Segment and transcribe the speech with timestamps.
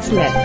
[0.00, 0.36] Minutes Left.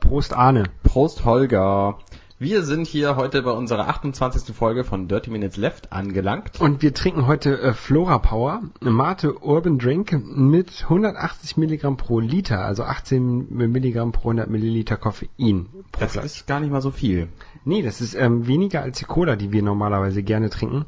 [0.00, 0.64] Prost Arne.
[0.82, 1.98] Prost Holger.
[2.38, 4.56] Wir sind hier heute bei unserer 28.
[4.56, 6.60] Folge von Dirty Minutes Left angelangt.
[6.62, 12.64] Und wir trinken heute äh, Flora Power, Mate Urban Drink mit 180 Milligramm pro Liter,
[12.64, 15.66] also 18 Milligramm pro 100 Milliliter Koffein.
[15.92, 16.24] Pro Das Glas.
[16.24, 17.28] ist gar nicht mal so viel.
[17.66, 20.86] Nee, das ist ähm, weniger als die Cola, die wir normalerweise gerne trinken.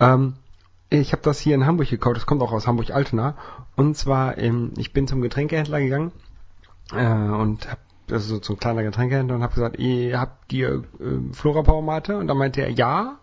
[0.00, 0.34] Ähm,
[1.00, 3.36] ich habe das hier in Hamburg gekauft, das kommt auch aus Hamburg-Altena.
[3.76, 6.12] Und zwar, ähm, ich bin zum Getränkehändler gegangen
[6.92, 7.78] äh, und hab
[8.10, 10.82] also so ein kleiner Getränkehändler und habe gesagt, ihr habt die äh,
[11.32, 12.16] Flora Power Mate?
[12.18, 13.18] Und dann meinte er, ja,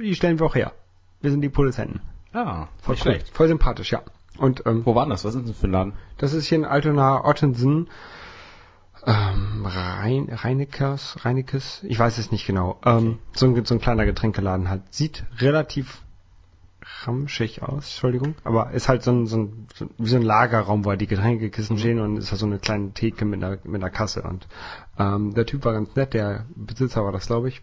[0.00, 0.72] die stellen wir auch her.
[1.20, 2.00] Wir sind die Produzenten.
[2.32, 2.96] Ah, Voll cool.
[2.96, 3.30] schlecht.
[3.30, 4.02] Voll sympathisch, ja.
[4.36, 5.24] Und ähm, Wo war denn das?
[5.24, 5.92] Was ist denn das für ein Laden?
[6.18, 7.88] das ist hier in Altona Ottensen.
[9.04, 12.78] Ähm, Rein, Reinekers, Reinekes, ich weiß es nicht genau.
[12.84, 14.82] Ähm, so, ein, so ein kleiner Getränkeladen halt.
[14.90, 16.02] Sieht relativ
[17.04, 18.34] ramschig aus, Entschuldigung.
[18.44, 21.06] Aber ist halt so ein, so ein, so, wie so ein Lagerraum, wo halt die
[21.06, 24.22] Getränkekissen stehen und ist halt so eine kleine Theke mit einer, mit einer Kasse.
[24.22, 24.48] Und
[24.98, 27.62] ähm, der Typ war ganz nett, der Besitzer war das, glaube ich.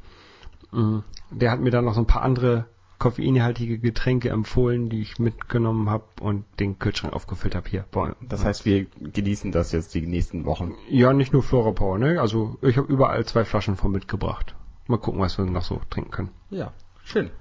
[0.71, 0.99] Mm,
[1.31, 2.65] Der hat mir dann noch so ein paar andere
[2.97, 7.85] koffeinhaltige Getränke empfohlen, die ich mitgenommen habe und den Kühlschrank aufgefüllt habe hier.
[7.91, 10.73] Boah, Das heißt, wir genießen das jetzt die nächsten Wochen.
[10.89, 12.21] ja, nicht nur Flora Power, ne?
[12.21, 14.55] Also ich habe überall zwei Flaschen von mitgebracht.
[14.87, 16.29] Mal gucken, was wir noch so trinken können.
[16.49, 16.71] Ja,
[17.03, 17.31] schön.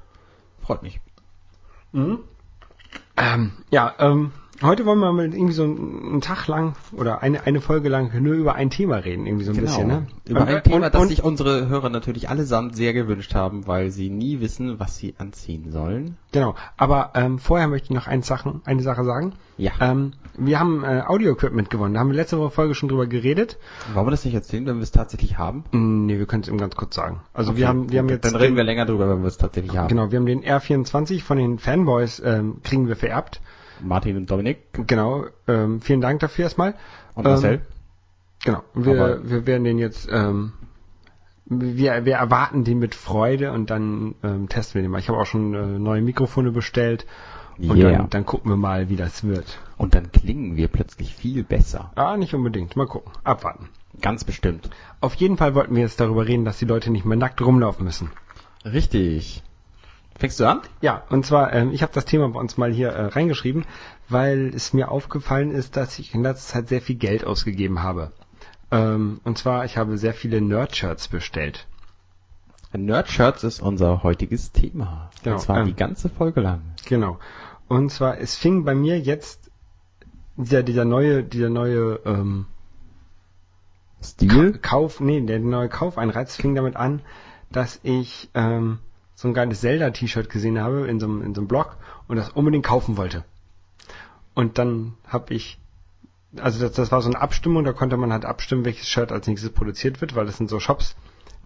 [0.61, 1.01] Freut mich.
[3.17, 7.61] Ähm, ja, ähm, heute wollen wir mal irgendwie so einen, Tag lang oder eine, eine
[7.61, 10.07] Folge lang nur über ein Thema reden, irgendwie so ein bisschen, ne?
[10.29, 13.67] Über Und- ein Thema, und, das und, sich unsere Hörer natürlich allesamt sehr gewünscht haben,
[13.67, 16.17] weil sie nie wissen, was sie anziehen sollen.
[16.33, 19.33] Genau, aber ähm, vorher möchte ich noch eine Sache, eine Sache sagen.
[19.57, 19.73] Ja.
[19.81, 21.95] Ähm, wir haben äh, Audio-Equipment gewonnen.
[21.95, 23.57] Da haben wir letzte Woche Folge schon drüber geredet.
[23.93, 25.65] Wollen wir das nicht erzählen, wenn wir es tatsächlich haben?
[25.71, 27.21] Mm, Nee, wir können es eben ganz kurz sagen.
[27.33, 29.29] Also Okay, wir haben, wir haben jetzt Dann reden den- wir länger drüber, wenn wir
[29.29, 29.89] es tatsächlich haben.
[29.89, 33.41] Genau, wir haben den R24 von den Fanboys ähm, kriegen wir vererbt.
[33.85, 36.75] Martin und Dominik Genau, ähm, vielen Dank dafür erstmal.
[37.15, 37.55] und Marcel.
[37.55, 37.61] Ähm,
[38.45, 40.53] genau, wir, Aber- wir werden den jetzt, ähm,
[41.47, 44.99] wir, wir erwarten den mit Freude und dann ähm, testen wir den mal.
[44.99, 47.07] Ich habe auch schon äh, neue Mikrofone bestellt
[47.59, 47.99] und Yeah.
[47.99, 49.59] dann, dann gucken wir mal, wie das wird.
[49.77, 51.93] Und dann klingen wir plötzlich viel besser.
[51.95, 52.75] Ah, nicht unbedingt.
[52.77, 53.13] Mal gucken.
[53.23, 53.69] Abwarten.
[54.01, 54.71] Ganz bestimmt.
[55.01, 57.85] Auf jeden Fall wollten wir jetzt darüber reden, dass die Leute nicht mehr nackt rumlaufen
[57.85, 58.11] müssen.
[58.65, 59.43] Richtig.
[60.19, 60.61] Fängst du an?
[60.81, 63.65] Ja, und zwar, ähm, ich habe das Thema bei uns mal hier äh, reingeschrieben,
[64.09, 68.13] weil es mir aufgefallen ist, dass ich in letzter Zeit sehr viel Geld ausgegeben habe.
[68.71, 71.67] Ähm, und zwar, ich habe sehr viele Nerd-Shirts bestellt.
[72.73, 75.11] Nerdshirts ist unser heutiges Thema.
[75.23, 76.63] Genau, Und zwar ähm, die ganze Folge lang.
[76.87, 77.19] Genau.
[77.69, 79.51] Und zwar, es fing bei mir jetzt
[80.37, 82.47] dieser, dieser neue, dieser neue ähm,
[84.03, 84.59] Stil?
[84.59, 87.01] Kauf, nee, der neue Kaufeinreiz fing damit an,
[87.51, 88.81] dass ich ähm,
[89.15, 91.77] so ein geiles Zelda-T-Shirt gesehen habe in so, einem, in so einem Blog
[92.09, 93.25] und das unbedingt kaufen wollte.
[94.35, 95.59] Und dann habe ich,
[96.37, 99.27] also das, das war so eine Abstimmung, da konnte man halt abstimmen, welches Shirt als
[99.27, 100.97] nächstes produziert wird, weil das sind so Shops,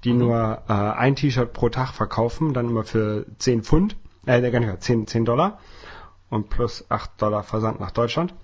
[0.04, 3.96] die nur äh, ein T-Shirt pro Tag verkaufen, dann immer für 10 Pfund,
[4.26, 5.58] äh, gar nicht, 10, 10 Dollar
[6.30, 8.34] und plus 8 Dollar Versand nach Deutschland.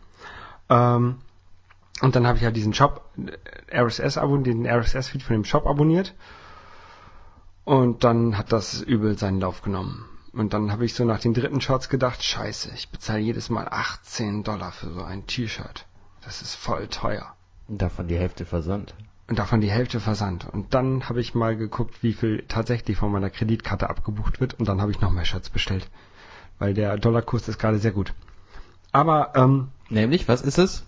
[0.68, 1.16] Ähm,
[2.00, 5.66] und dann habe ich halt diesen Shop äh, RSS abonniert, den RSS-Feed von dem Shop
[5.66, 6.14] abonniert.
[7.64, 10.04] Und dann hat das übel seinen Lauf genommen.
[10.32, 13.68] Und dann habe ich so nach den dritten Shorts gedacht, scheiße, ich bezahle jedes Mal
[13.68, 15.86] 18 Dollar für so ein T-Shirt.
[16.22, 17.34] Das ist voll teuer.
[17.68, 18.94] Und davon die Hälfte Versand.
[19.28, 20.46] Und davon die Hälfte Versand.
[20.52, 24.54] Und dann habe ich mal geguckt, wie viel tatsächlich von meiner Kreditkarte abgebucht wird.
[24.54, 25.88] Und dann habe ich noch mehr Shirts bestellt.
[26.58, 28.12] Weil der Dollarkurs ist gerade sehr gut.
[28.92, 30.84] Aber ähm, Nämlich, was ist es?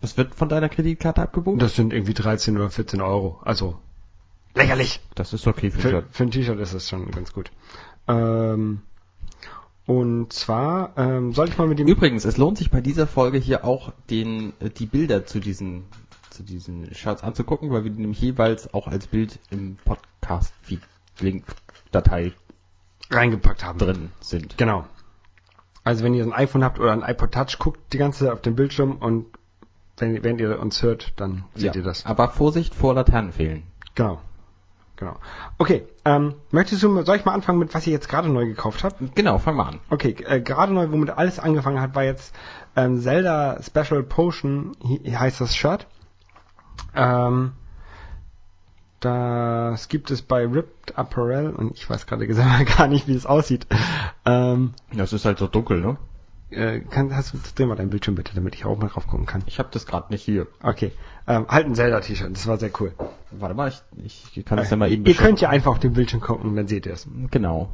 [0.00, 1.60] Was wird von deiner Kreditkarte abgebucht?
[1.62, 3.40] das sind irgendwie 13 oder 14 Euro.
[3.44, 3.78] Also
[4.54, 5.00] lächerlich.
[5.14, 7.50] Das ist okay für, Für, für ein T-Shirt ist das schon ganz gut.
[8.08, 8.82] Ähm,
[9.86, 13.38] und zwar ähm, soll ich mal mit dem Übrigens, es lohnt sich bei dieser Folge
[13.38, 15.84] hier auch den, äh, die Bilder zu diesen,
[16.30, 22.32] zu diesen Shirts anzugucken, weil wir die nämlich jeweils auch als Bild im Podcast-Feed-Link-Datei
[23.10, 23.78] reingepackt haben.
[23.78, 24.56] drin sind.
[24.56, 24.86] Genau.
[25.84, 28.40] Also wenn ihr ein iPhone habt oder ein iPod Touch, guckt die ganze Zeit auf
[28.40, 29.26] den Bildschirm und
[29.98, 31.80] wenn, wenn ihr uns hört, dann seht Ja.
[31.80, 32.06] ihr das.
[32.06, 33.64] Aber Vorsicht vor Laternenfehlen.
[33.94, 34.20] Genau.
[34.96, 35.16] Genau.
[35.58, 38.84] Okay, ähm, möchtest du, soll ich mal anfangen mit, was ich jetzt gerade neu gekauft
[38.84, 38.94] habe?
[39.14, 39.80] Genau, fang mal an.
[39.90, 42.34] Okay, äh, gerade neu, womit alles angefangen hat, war jetzt
[42.76, 45.86] ähm, Zelda Special Potion, hi- heißt das Shirt.
[46.94, 47.52] Ähm,
[49.00, 53.26] das gibt es bei Ripped Apparel und ich weiß gerade selber gar nicht, wie es
[53.26, 53.66] aussieht.
[54.24, 55.96] Ähm, Das ist halt so dunkel, ne?
[56.50, 59.26] Äh, kann, hast du, dreh mal dein Bildschirm bitte, damit ich auch mal drauf gucken
[59.26, 59.42] kann.
[59.46, 60.46] Ich habe das gerade nicht hier.
[60.62, 60.92] Okay,
[61.26, 62.92] ähm, halt ein Zelda-T-Shirt, das war sehr cool.
[63.30, 63.72] Warte mal,
[64.04, 66.54] ich, ich kann das ja mal eben Ihr könnt ja einfach auf den Bildschirm gucken,
[66.56, 67.08] dann seht ihr es.
[67.30, 67.70] Genau.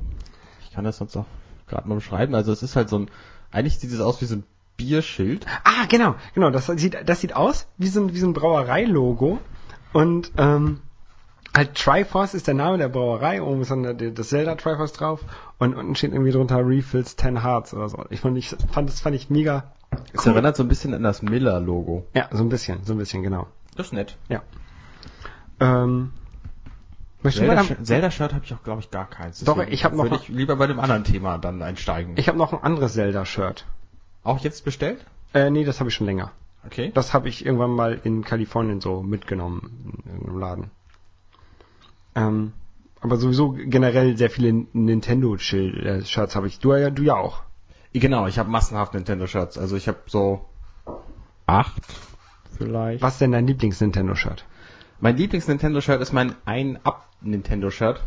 [0.63, 1.27] Ich kann das sonst auch
[1.69, 2.35] gerade mal beschreiben.
[2.35, 3.11] Also es ist halt so ein,
[3.51, 4.45] eigentlich sieht es aus wie so ein
[4.77, 5.47] Bierschild.
[5.65, 6.51] Ah, genau, genau.
[6.51, 9.39] Das sieht, das sieht aus wie so ein, wie so ein Brauereilogo.
[9.93, 10.81] Und ähm,
[11.57, 13.43] halt Triforce ist der Name der Brauerei.
[13.43, 15.21] Oben ist dann das Zelda Triforce drauf.
[15.59, 18.05] Und unten steht irgendwie drunter Refills 10 Hearts oder so.
[18.11, 19.73] Ich fand, ich fand das fand ich mega.
[20.13, 22.07] Es erinnert so ein bisschen an das Miller-Logo.
[22.15, 23.47] Ja, so ein bisschen, so ein bisschen, genau.
[23.77, 24.17] Das ist nett.
[24.29, 24.43] Ja.
[25.59, 26.13] Ähm,
[27.23, 29.41] mal Zelda- Zelda-Shirt habe ich auch, glaube ich, gar keins.
[29.45, 32.15] Doch, Deswegen ich hab noch- Würde ich lieber bei dem anderen Thema dann einsteigen.
[32.17, 33.67] ich habe noch ein anderes Zelda-Shirt.
[34.23, 35.05] auch jetzt bestellt?
[35.35, 36.31] Äh, nee, das habe ich schon länger.
[36.67, 36.91] Okay.
[36.95, 40.71] Das habe ich irgendwann mal in Kalifornien so mitgenommen in irgendeinem Laden.
[42.21, 42.53] Ähm,
[43.01, 46.59] aber sowieso generell sehr viele Nintendo-Shirts habe ich.
[46.59, 47.43] Du ja, du ja auch.
[47.93, 49.59] Genau, ich habe massenhaft Nintendo-Shirts.
[49.59, 50.45] Also ich habe so
[51.47, 51.83] acht
[52.57, 53.03] vielleicht.
[53.03, 54.45] Was ist denn dein Lieblings-Nintendo-Shirt?
[55.01, 58.01] Mein Lieblings-Nintendo-Shirt ist mein Ein-Up-Nintendo-Shirt.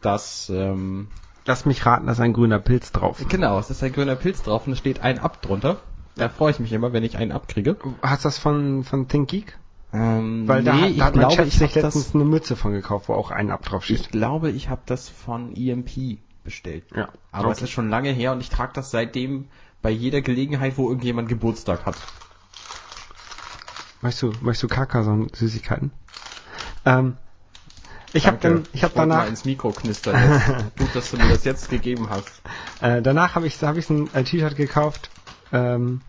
[0.00, 1.08] Das, ähm,
[1.44, 3.24] Lass mich raten, da ist ein grüner Pilz drauf.
[3.28, 5.78] genau, es ist ein grüner Pilz drauf und es steht ein Up drunter.
[6.16, 7.76] Da freue ich mich immer, wenn ich einen abkriege.
[8.00, 9.58] Hast du das von, von ThinkGeek?
[9.96, 12.06] Ähm, Weil da, nee, hat- ich da hat mein glaube, Chef ich sich habe letztens
[12.06, 14.00] das, eine Mütze von gekauft, wo auch ein Ab drauf steht.
[14.00, 16.84] ich glaube, ich habe das von EMP bestellt.
[16.94, 17.08] Ja.
[17.32, 17.64] Aber es Okay.
[17.64, 19.48] ist schon lange her und ich trage das seitdem
[19.82, 21.96] bei jeder Gelegenheit, wo irgendjemand Geburtstag hat.
[24.02, 25.90] Möchtest du, möchtest du Carcassonne-Süßigkeiten?
[26.84, 27.16] Ähm,
[28.12, 30.70] ich habe dann, ich habe danach, mal ins Mikro knistern.
[30.78, 32.30] Gut, dass du mir das jetzt gegeben hast.
[32.80, 35.10] Äh, danach habe ich, hab ich ein äh, T-Shirt gekauft.
[35.52, 36.02] Ähm,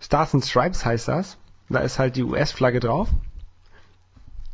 [0.00, 1.38] Stars and Stripes heißt das.
[1.68, 3.08] Da ist halt die US-Flagge drauf.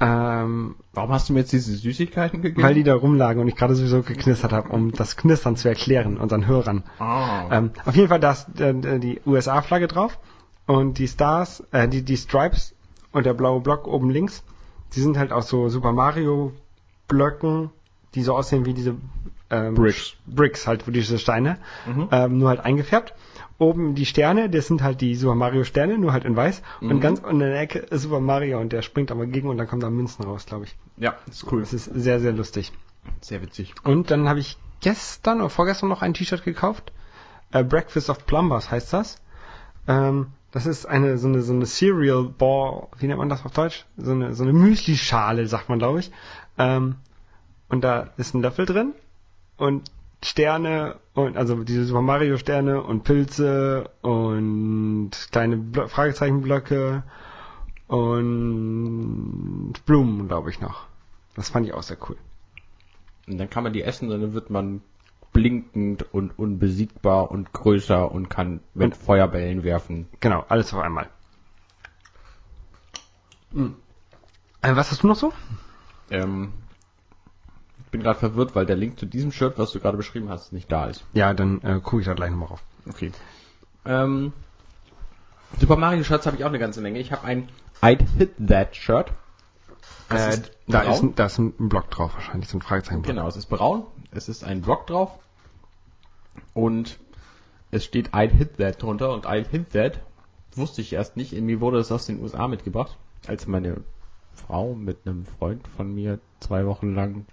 [0.01, 2.63] Ähm, Warum hast du mir jetzt diese Süßigkeiten gegeben?
[2.63, 6.17] weil die da rumlagen und ich gerade sowieso geknistert habe, um das Knistern zu erklären
[6.17, 6.83] unseren Hörern.
[6.99, 7.47] ah.
[7.53, 10.19] Ähm, auf jeden Fall da ist äh, die USA-Flagge drauf
[10.67, 12.75] und die Stars, äh, die, die Stripes
[13.13, 14.43] und der blaue Block oben links,
[14.95, 16.53] die sind halt aus so Super Mario
[17.07, 17.71] Blöcken,
[18.17, 18.97] die so aussehen wie diese
[19.51, 20.15] ähm, Bricks.
[20.27, 22.09] Bricks halt, wo diese Steine, Mhm.
[22.11, 23.15] ähm, nur halt eingefärbt.
[23.63, 26.63] Oben die Sterne, das sind halt die Super Mario Sterne, nur halt in weiß.
[26.81, 26.91] Mhm.
[26.91, 29.57] Und ganz unten in der Ecke ist Super Mario und der springt aber gegen und
[29.57, 30.77] dann kommen da Münzen raus, glaube ich.
[30.97, 31.61] ja, ist cool.
[31.61, 32.73] Das ist sehr, sehr lustig.
[33.21, 33.75] Sehr witzig.
[33.85, 36.93] Und dann habe ich gestern oder vorgestern noch ein T-Shirt gekauft.
[37.53, 39.21] Äh, Breakfast of Plumbers heißt das.
[39.87, 43.53] Ähm, das ist eine so eine so eine Cereal Ball, wie nennt man das auf
[43.53, 43.87] Deutsch?
[43.97, 46.11] So eine so eine Müsli-Schale, sagt man, glaube ich.
[46.59, 46.97] Ähm,
[47.69, 48.93] und da ist ein Löffel drin
[49.57, 49.91] und
[50.23, 57.03] Sterne und also diese Super Mario Sterne und Pilze und kleine Blo Fragezeichenblöcke
[57.89, 60.87] und Blumen, glaube ich noch.
[61.35, 62.17] Das fand ich auch sehr cool.
[63.27, 64.83] Und dann kann man die essen und dann wird man
[65.33, 70.09] blinkend und unbesiegbar und größer und kann mit Feuerbällen werfen.
[70.21, 71.09] Genau, alles auf einmal.
[73.53, 73.77] Hm.
[74.61, 75.33] Äh, was hast du noch so?
[76.11, 76.53] Ähm,
[77.93, 80.71] bin gerade verwirrt, weil der Link zu diesem Shirt, was du gerade beschrieben hast, nicht
[80.73, 81.05] da ist.
[81.13, 82.63] Ja, dann äh, gucke ich da gleich nochmal rauf.
[82.89, 83.13] Okay.
[83.85, 84.33] Ähm,
[85.61, 86.99] Super Mario Shirts habe ich auch eine ganze Menge.
[86.99, 87.49] Ich habe ein
[87.83, 89.13] I'd Hit That Shirt.
[90.09, 90.93] Das Äh, ist da, braun.
[90.93, 93.03] ist, ein- da ist ein Block drauf wahrscheinlich, so ein Fragezeichen.
[93.03, 95.11] Genau, es ist braun, es ist ein Block drauf
[96.55, 96.99] und
[97.71, 100.01] es steht I'd Hit That drunter und I'd Hit That
[100.55, 101.33] wusste ich erst nicht.
[101.33, 103.79] Mir wurde es aus den USA mitgebracht, als meine
[104.35, 107.27] Frau mit einem Freund von mir zwei Wochen lang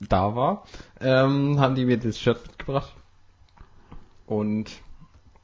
[0.00, 0.64] da war,
[1.00, 2.94] ähm, haben die mir das Shirt mitgebracht
[4.26, 4.70] und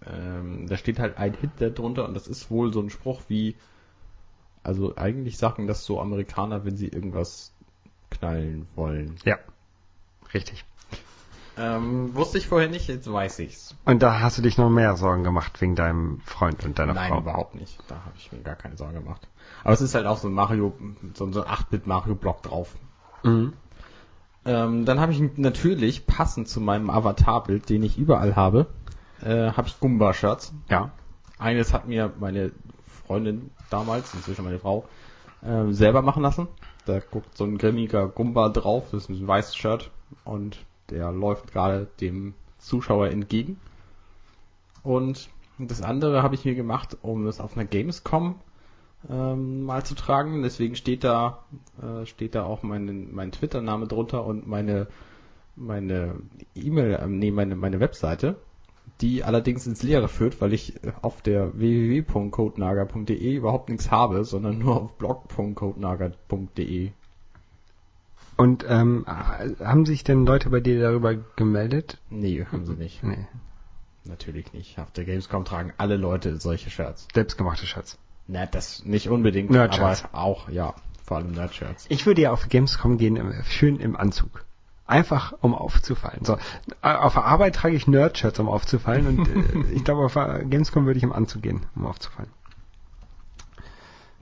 [0.07, 3.23] ähm, da steht halt I'd Hit That drunter und das ist wohl so ein Spruch
[3.29, 3.57] wie
[4.63, 7.53] also eigentlich sagen das so Amerikaner, wenn sie irgendwas
[8.11, 9.17] knallen wollen.
[9.25, 9.37] Ja,
[10.35, 10.65] richtig.
[11.59, 13.75] Ähm, wusste ich vorher nicht, jetzt weiß ich's.
[13.85, 17.11] Und da hast du dich noch mehr Sorgen gemacht wegen deinem Freund und deiner Nein,
[17.11, 17.19] Frau.
[17.19, 17.79] überhaupt nicht.
[17.89, 19.29] Da habe ich mir gar keine Sorge gemacht.
[19.63, 20.73] Aber es ist halt auch so ein Mario,
[21.15, 22.75] so ein so ein 8-Bit Mario Block drauf.
[23.23, 23.53] Mhm.
[24.45, 28.67] Ähm, dann habe ich natürlich, passend zu meinem Avatarbild, den ich überall habe,
[29.23, 30.53] äh, habe ich Gumba-Shirts.
[30.69, 30.91] Ja.
[31.39, 32.53] Eines hat mir meine
[33.07, 34.85] Freundin damals, inzwischen meine Frau,
[35.43, 36.49] äh, selber machen lassen.
[36.87, 39.91] Da guckt so ein grimmiger Gumba drauf, das ist ein weißes Shirt
[40.25, 40.59] und
[40.91, 43.61] der läuft gerade dem Zuschauer entgegen.
[44.83, 48.37] Und das andere habe ich mir gemacht, um es auf einer Gamescom
[49.09, 50.43] ähm, mal zu tragen.
[50.43, 51.45] Deswegen steht da
[51.81, 54.89] äh, steht da auch mein mein Twitter-Name drunter und meine
[55.57, 56.17] meine
[56.55, 58.37] E-Mail, ähm, nee, meine meine Webseite,
[59.01, 64.59] die allerdings ins Leere führt, weil ich äh, auf der www.codenager.de überhaupt nichts habe, sondern
[64.59, 66.93] nur auf blog.codenager.de.
[68.39, 71.99] Und ähm, haben sich denn Leute bei dir darüber gemeldet?
[72.09, 73.03] Nee, haben sie nicht.
[73.03, 73.27] Nee,
[74.05, 74.79] Natürlich nicht.
[74.79, 77.07] Auf der Gamescom tragen alle Leute solche Shirts.
[77.15, 77.99] selbstgemachte Shirts.
[78.29, 80.05] Na, das nicht unbedingt, Nerdshirts.
[80.05, 80.75] aber auch, ja,
[81.05, 81.87] vor allem Nerdshirts.
[81.89, 84.45] Ich würde ja auf Gamescom gehen, im- schön im Anzug.
[84.87, 86.25] Einfach um aufzufallen.
[86.25, 86.35] So,
[86.83, 90.87] äh, auf der Arbeit trage ich Nerd-Shirts, um aufzufallen und äh, ich glaube, auf Gamescom
[90.87, 92.31] würde ich im Anzug gehen, um aufzufallen.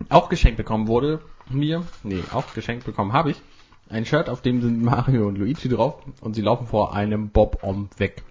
[0.09, 3.43] Auch geschenkt bekommen wurde mir, nee, auch geschenkt bekommen habe ich,
[3.89, 7.91] ein Shirt, auf dem sind Mario und Luigi drauf und sie laufen vor einem Bob-Om
[7.99, 8.23] weg.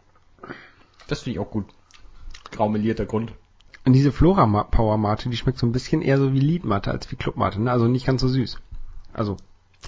[1.08, 1.66] Das finde ich auch gut.
[2.52, 3.34] Graumelierter Grund.
[3.90, 7.12] Und diese Flora Power Mate, die schmeckt so ein bisschen eher so wie Liedmate als
[7.12, 7.72] wie Clubmate, ne?
[7.72, 8.60] Also nicht ganz so süß.
[9.14, 9.36] Also,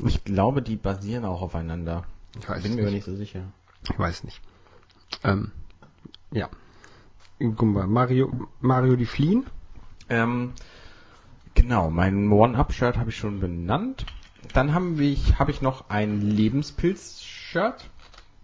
[0.03, 2.05] Ich glaube, die basieren auch aufeinander.
[2.35, 2.93] ich weiß Bin mir nicht.
[2.93, 3.43] nicht so sicher.
[3.83, 4.41] Ich weiß nicht.
[5.23, 5.51] Ähm,
[6.31, 6.49] ja.
[7.37, 9.45] Guck mal, Mario, Mario die fliehen.
[10.09, 10.53] Ähm,
[11.53, 14.07] genau, mein One-Up-Shirt habe ich schon benannt.
[14.51, 17.87] Dann haben wir, habe ich noch ein Lebenspilz-Shirt.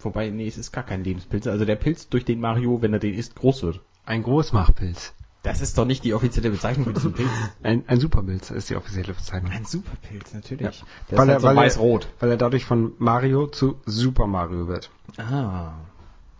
[0.01, 1.47] Wobei, nee, es ist gar kein Lebenspilz.
[1.47, 3.81] Also der Pilz, durch den Mario, wenn er den isst, groß wird.
[4.05, 5.15] Ein Großmachpilz.
[5.43, 7.29] Das ist doch nicht die offizielle Bezeichnung für diesen Pilz.
[7.63, 9.51] Ein, ein Superpilz ist die offizielle Bezeichnung.
[9.51, 10.79] Ein Superpilz, natürlich.
[10.81, 10.85] Ja.
[11.11, 12.07] Der Weil ist er- halt so weil er- weiß-rot.
[12.19, 14.89] Weil er dadurch von Mario zu Super Mario wird.
[15.17, 15.73] Ah.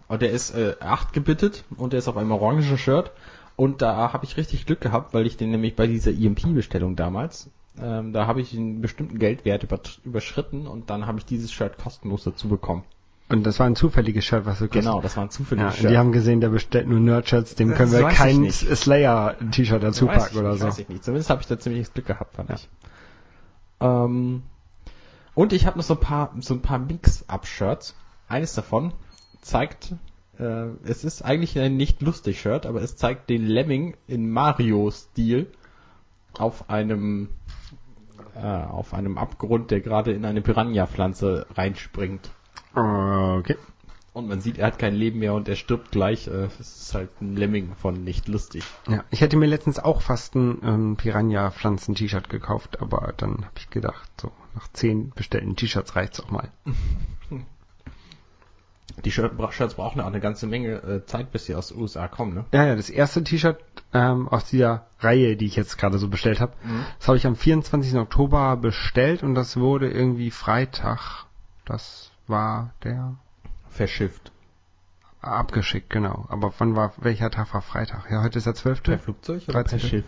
[0.09, 3.11] Und der ist äh, 8 gebittet und der ist auf einem orangen Shirt.
[3.55, 7.49] Und da habe ich richtig Glück gehabt, weil ich den nämlich bei dieser EMP-Bestellung damals,
[7.81, 11.77] ähm, da habe ich einen bestimmten Geldwert über, überschritten und dann habe ich dieses Shirt
[11.77, 12.83] kostenlos dazu bekommen.
[13.29, 15.89] Und das war ein zufälliges Shirt, was du Genau, das war ein Ja, zufälliges und
[15.89, 18.49] die haben gesehen, der bestellt nur Nerd-Shirts, dem Das können wir kein.
[18.49, 20.67] Slayer-T-Shirt dazu weiß packen oder nicht, so.
[20.67, 21.03] Weiß ich nicht.
[21.03, 22.55] Zumindest habe ich da ziemliches Glück gehabt, fand Ja.
[22.55, 22.69] ich.
[23.81, 24.43] Ähm,
[25.33, 27.95] und ich habe noch so ein paar, so ein paar Mix-Up-Shirts.
[28.29, 28.93] Eines davon
[29.41, 29.93] zeigt,
[30.39, 35.47] äh, es ist eigentlich ein nicht lustig Shirt, aber es zeigt den Lemming in Mario-Stil
[36.37, 37.29] auf einem,
[38.35, 42.29] äh, auf einem Abgrund, der gerade in eine Piranha-Pflanze reinspringt.
[42.73, 43.55] Okay.
[44.13, 46.27] Und man sieht, er hat kein Leben mehr und er stirbt gleich.
[46.27, 48.63] Äh, Es ist halt ein Lemming von nicht lustig.
[48.87, 53.69] Ja, ich hätte mir letztens auch fast ein ähm, Piranha-Pflanzen-T-Shirt gekauft, aber dann habe ich
[53.69, 56.49] gedacht, so nach zehn bestellten T-Shirts reicht's auch mal.
[59.05, 62.33] Die Shirts brauchen auch eine ganze Menge äh, Zeit, bis sie aus den USA kommen,
[62.33, 62.45] ne?
[62.51, 63.59] Ja, ja, das erste T-Shirt
[63.93, 66.83] ähm, aus dieser Reihe, die ich jetzt gerade so bestellt habe, Mhm.
[66.97, 67.95] das habe ich am 24.
[67.99, 71.25] Oktober bestellt und das wurde irgendwie Freitag,
[71.65, 73.15] das war der
[73.69, 74.31] Verschifft.
[75.21, 76.25] abgeschickt, genau.
[76.29, 78.09] Aber wann war, welcher Tag war Freitag?
[78.09, 78.83] Ja, heute ist der 12.
[78.83, 79.79] Per Flugzeug oder 13.?
[79.79, 80.05] per Schiff?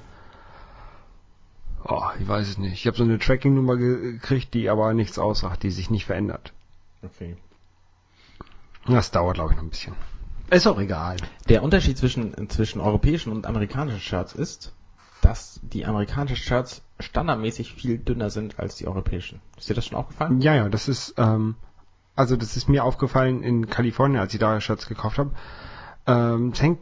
[1.86, 2.74] Oh, ich weiß es nicht.
[2.74, 6.54] Ich habe so eine Tracking-Nummer ge- gekriegt, die aber nichts aussagt, die sich nicht verändert.
[7.04, 7.38] Okay.
[8.86, 9.96] Das dauert, glaube ich, noch ein bisschen.
[10.50, 11.18] Ist auch egal.
[11.48, 14.74] Der Unterschied zwischen, zwischen europäischen und amerikanischen Shirts ist,
[15.22, 19.42] dass die amerikanischen Shirts standardmäßig viel dünner sind als die europäischen.
[19.58, 20.42] Ist dir das schon aufgefallen?
[20.42, 21.56] Ja, ja, das ist, ähm,
[22.20, 25.32] also das ist mir aufgefallen in Kalifornien, als ich da Shirts gekauft habe.
[26.06, 26.80] Ähm, es hängt,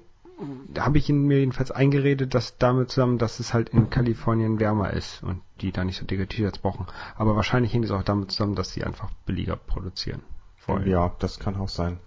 [0.73, 4.59] da habe ich in mir jedenfalls eingeredet, dass damit zusammen, dass es halt in Kalifornien
[4.59, 6.87] wärmer ist und die da nicht so dicke T-Shirts brauchen.
[7.15, 10.23] Aber wahrscheinlich hängt es auch damit zusammen, dass sie einfach billiger produzieren.
[10.65, 10.87] wollen.
[10.87, 11.99] Ja, das kann auch sein.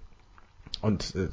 [0.83, 1.29] Und äh,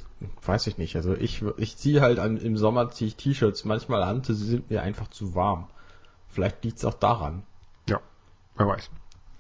[0.45, 0.95] weiß ich nicht.
[0.97, 4.69] Also ich, ich ziehe halt an, im Sommer ziehe ich T-Shirts manchmal an, sie sind
[4.69, 5.67] mir einfach zu warm.
[6.29, 7.41] Vielleicht liegt es auch daran.
[7.89, 7.99] Ja,
[8.55, 8.91] wer weiß.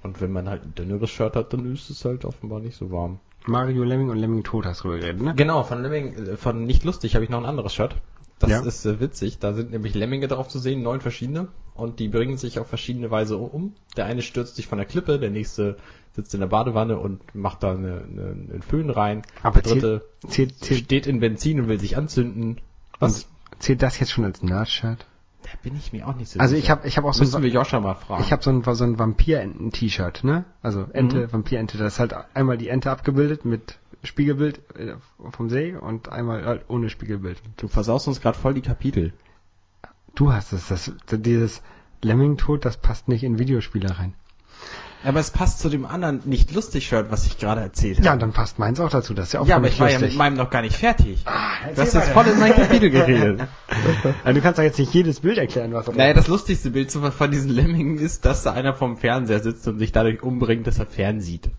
[0.03, 2.91] Und wenn man halt ein dünneres Shirt hat, dann ist es halt offenbar nicht so
[2.91, 3.19] warm.
[3.45, 5.33] Mario Lemming und Lemming Tod hast du drüber geredet, ne?
[5.35, 7.95] Genau, von Lemming, äh, von nicht lustig habe ich noch ein anderes Shirt.
[8.39, 8.59] Das Ja.
[8.61, 9.39] ist äh, witzig.
[9.39, 11.47] Da sind nämlich Lemminge drauf zu sehen, neun verschiedene.
[11.73, 13.73] Und die bringen sich auf verschiedene Weise um.
[13.95, 15.77] Der eine stürzt sich von der Klippe, der nächste
[16.13, 19.21] sitzt in der Badewanne und macht da eine, eine, einen Föhn rein.
[19.43, 22.59] Aber der dritte Zählt, zählt, steht in Benzin und will sich anzünden.
[22.99, 23.27] Was?
[23.59, 25.05] zählt das jetzt schon als Nerd-Shirt?
[25.51, 26.63] Da bin ich mir auch nicht so Also sicher.
[26.63, 28.21] ich habe ich hab auch so Müssen wir Joscha mal fragen.
[28.23, 30.45] Ich habe so ein, so ein Vampirenten-T-Shirt, ne?
[30.61, 31.33] Also Ente, Mhm.
[31.33, 31.77] Vampirente.
[31.77, 34.95] Das ist halt einmal die Ente abgebildet mit Spiegelbild äh,
[35.31, 37.41] vom See und einmal halt ohne Spiegelbild.
[37.57, 39.13] du versaust uns gerade voll die Kapitel.
[40.15, 41.61] Du hast es, das, dieses
[42.01, 44.13] Lemming-Tod, das passt nicht in Videospiele rein.
[45.03, 48.19] Aber es passt zu dem anderen nicht lustig Shirt, was ich gerade erzählt Ja, habe.
[48.19, 49.13] dann passt meins auch dazu.
[49.13, 50.09] Das ist ja auch ja, aber ich war ja lustig.
[50.13, 51.21] mit meinem noch gar nicht fertig.
[51.25, 53.41] Ah, Du hast jetzt voll in mein Kapitel geredet.
[54.25, 57.31] Ja, du kannst doch jetzt nicht jedes Bild erklären, was Naja, das lustigste Bild von
[57.31, 60.85] diesen Lemmingen ist, dass da einer vom Fernseher sitzt und sich dadurch umbringt, dass er
[60.87, 61.49] fernsieht.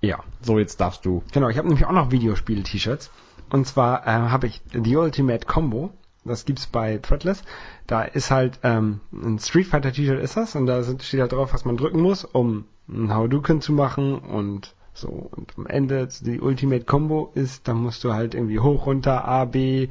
[0.00, 1.22] Ja, So, jetzt darfst du.
[1.32, 1.48] genau.
[1.48, 3.10] Ich habe nämlich auch noch Videospiel-T-Shirts.
[3.50, 5.90] Und zwar äh, habe ich The Ultimate Combo.
[6.28, 7.42] Das gibt's bei Threadless.
[7.86, 11.32] Da ist halt ähm, ein Street Fighter T-Shirt ist das und da sind, steht halt
[11.32, 15.08] drauf, was man drücken muss, um einen Hadouken zu machen und so.
[15.08, 19.44] Und am Ende die Ultimate Combo ist, da musst du halt irgendwie hoch, runter, A,
[19.44, 19.88] B,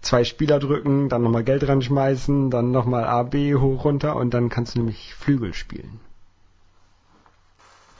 [0.00, 4.48] zwei Spieler drücken, dann nochmal Geld ranschmeißen, dann nochmal A, B, hoch, runter und dann
[4.48, 6.00] kannst du nämlich Flügel spielen.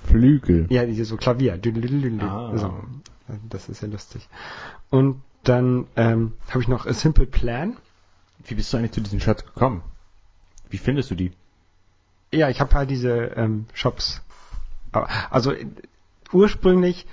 [0.05, 0.67] Flügel.
[0.71, 1.61] Ja, diese so Klavier.
[2.21, 2.57] Ah.
[2.57, 2.75] So.
[3.49, 4.29] Das ist ja lustig.
[4.89, 7.77] Und dann ähm, habe ich noch A Simple Plan.
[8.45, 9.83] Wie bist du eigentlich zu diesen Shirts gekommen?
[10.69, 11.33] Wie findest du die?
[12.33, 14.23] Ja, ich habe halt diese ähm, Shops
[14.93, 15.67] also äh,
[16.33, 17.07] ursprünglich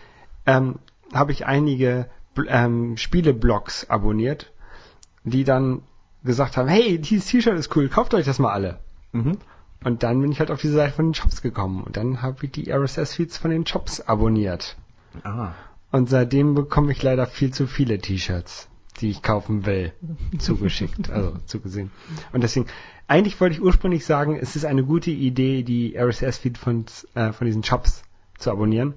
[0.46, 0.80] ähm,
[1.14, 2.10] habe ich einige
[2.48, 4.52] ähm, Spieleblogs abonniert,
[5.24, 5.82] die dann
[6.24, 8.80] gesagt haben, hey, dieses T-Shirt ist cool, kauft euch das mal alle.
[9.12, 9.38] Mhm.
[9.84, 12.46] Und dann bin ich halt auf diese Seite von den Shops gekommen und dann habe
[12.46, 14.76] ich die RSS-Feeds von den Shops abonniert.
[15.24, 15.52] Ah.
[15.92, 18.68] Und seitdem bekomme ich leider viel zu viele T-Shirts,
[19.00, 19.94] die ich kaufen will,
[20.38, 21.92] zugeschickt, also zugesehen.
[22.34, 22.68] Und deswegen,
[23.08, 27.46] eigentlich wollte ich ursprünglich sagen, es ist eine gute Idee, die RSS-Feed von, äh, von
[27.46, 28.04] diesen Shops
[28.38, 28.96] zu abonnieren.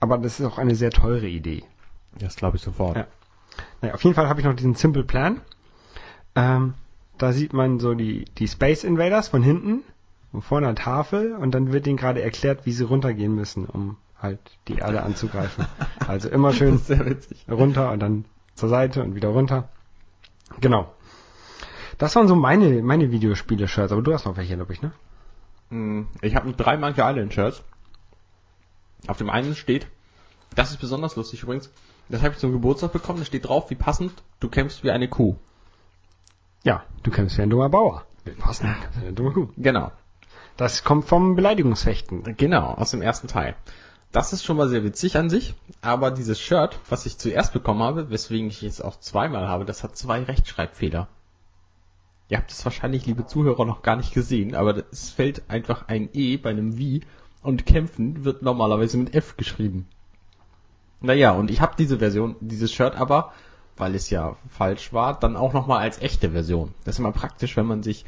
[0.00, 1.64] Aber das ist auch eine sehr teure Idee.
[2.18, 2.96] Das glaube ich sofort.
[2.96, 3.06] Ja.
[3.80, 5.40] Naja, auf jeden Fall habe ich noch diesen Simple Plan.
[6.34, 6.74] Ähm,
[7.16, 9.82] da sieht man so die, die Space Invaders von hinten
[10.32, 13.96] und vor einer Tafel und dann wird ihnen gerade erklärt, wie sie runtergehen müssen, um
[14.20, 15.66] halt die Erde anzugreifen.
[16.06, 16.80] Also immer schön
[17.50, 19.68] runter und dann zur Seite und wieder runter.
[20.60, 20.92] Genau.
[21.98, 24.92] Das waren so meine, meine Videospiele-Shirts, aber du hast noch welche, glaube ich, ne?
[25.70, 27.62] Mm, Ich habe drei Monkey Island Shirts.
[29.06, 29.86] Auf dem einen steht,
[30.54, 31.70] das ist besonders lustig übrigens,
[32.08, 35.08] das habe ich zum Geburtstag bekommen, da steht drauf, wie passend, du kämpfst wie eine
[35.08, 35.36] Kuh.
[36.64, 38.04] Ja, du kämpfst wie ein dummer Bauer.
[38.38, 39.48] Passen, kämpfst wie eine dumme Kuh.
[39.56, 39.92] Genau.
[40.56, 42.36] Das kommt vom Beleidigungsfechten.
[42.36, 43.54] Genau, aus dem ersten Teil.
[44.10, 47.82] Das ist schon mal sehr witzig an sich, aber dieses Shirt, was ich zuerst bekommen
[47.82, 51.08] habe, weswegen ich jetzt auch zweimal habe, das hat zwei Rechtschreibfehler.
[52.30, 56.08] Ihr habt es wahrscheinlich, liebe Zuhörer, noch gar nicht gesehen, aber es fällt einfach ein
[56.14, 57.02] E bei einem Wie
[57.42, 59.86] und kämpfen wird normalerweise mit F geschrieben.
[61.00, 63.32] Naja, und ich habe diese Version, dieses Shirt aber,
[63.76, 66.74] weil es ja falsch war, dann auch nochmal als echte Version.
[66.84, 68.04] Das ist immer praktisch, wenn man sich,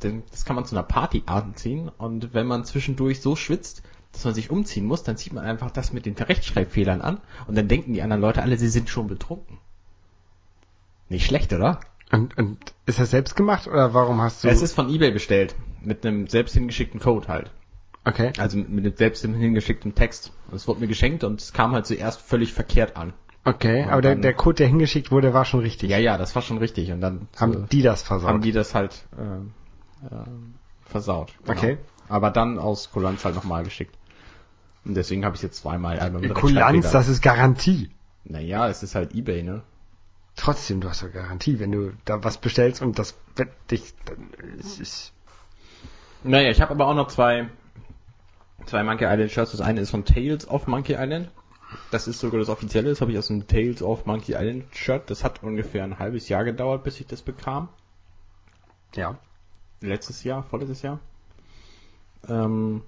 [0.00, 3.82] das kann man zu einer Party anziehen und wenn man zwischendurch so schwitzt,
[4.14, 7.56] dass man sich umziehen muss, dann zieht man einfach das mit den Rechtschreibfehlern an und
[7.56, 9.58] dann denken die anderen Leute alle, sie sind schon betrunken.
[11.08, 11.80] Nicht schlecht, oder?
[12.10, 14.48] Und, und ist das selbst gemacht oder warum hast du...
[14.48, 15.54] Es ist von eBay bestellt.
[15.82, 17.50] Mit einem selbst hingeschickten Code halt.
[18.04, 18.32] okay.
[18.38, 20.32] Also mit einem selbst hingeschickten Text.
[20.48, 23.12] Und es wurde mir geschenkt und es kam halt zuerst völlig verkehrt an.
[23.44, 25.90] Okay, Und aber der, der Code, der hingeschickt wurde, war schon richtig.
[25.90, 26.90] Ja, ja, das war schon richtig.
[26.92, 28.28] Und dann Haben äh, die das versaut?
[28.28, 30.18] haben die das halt äh, äh,
[30.86, 31.34] versaut.
[31.44, 31.58] Genau.
[31.58, 31.78] Okay.
[32.08, 33.96] Aber dann aus Kulanz halt nochmal geschickt.
[34.84, 36.92] Und deswegen habe ich jetzt zweimal einmal mit Kulanz, Rechtschreibfehler.
[36.92, 37.90] das ist Garantie.
[38.24, 39.62] Naja, es ist halt Ebay, ne?
[40.36, 43.94] Trotzdem, du hast doch Garantie, wenn du da was bestellst und das wird dich...
[44.04, 45.12] dann- es ist-
[46.22, 47.48] Naja, ich habe aber auch noch zwei,
[48.66, 49.52] zwei Monkey Island Shirts.
[49.52, 51.30] Das eine ist von Tales of Monkey Island.
[51.90, 52.90] Das ist sogar das offizielle.
[52.90, 55.08] Das habe ich aus dem Tales of Monkey Island Shirt.
[55.10, 57.68] Das hat ungefähr ein halbes Jahr gedauert, bis ich das bekam.
[58.94, 59.18] Ja.
[59.80, 60.98] Letztes Jahr, vorletztes Jahr.
[62.28, 62.82] Ähm,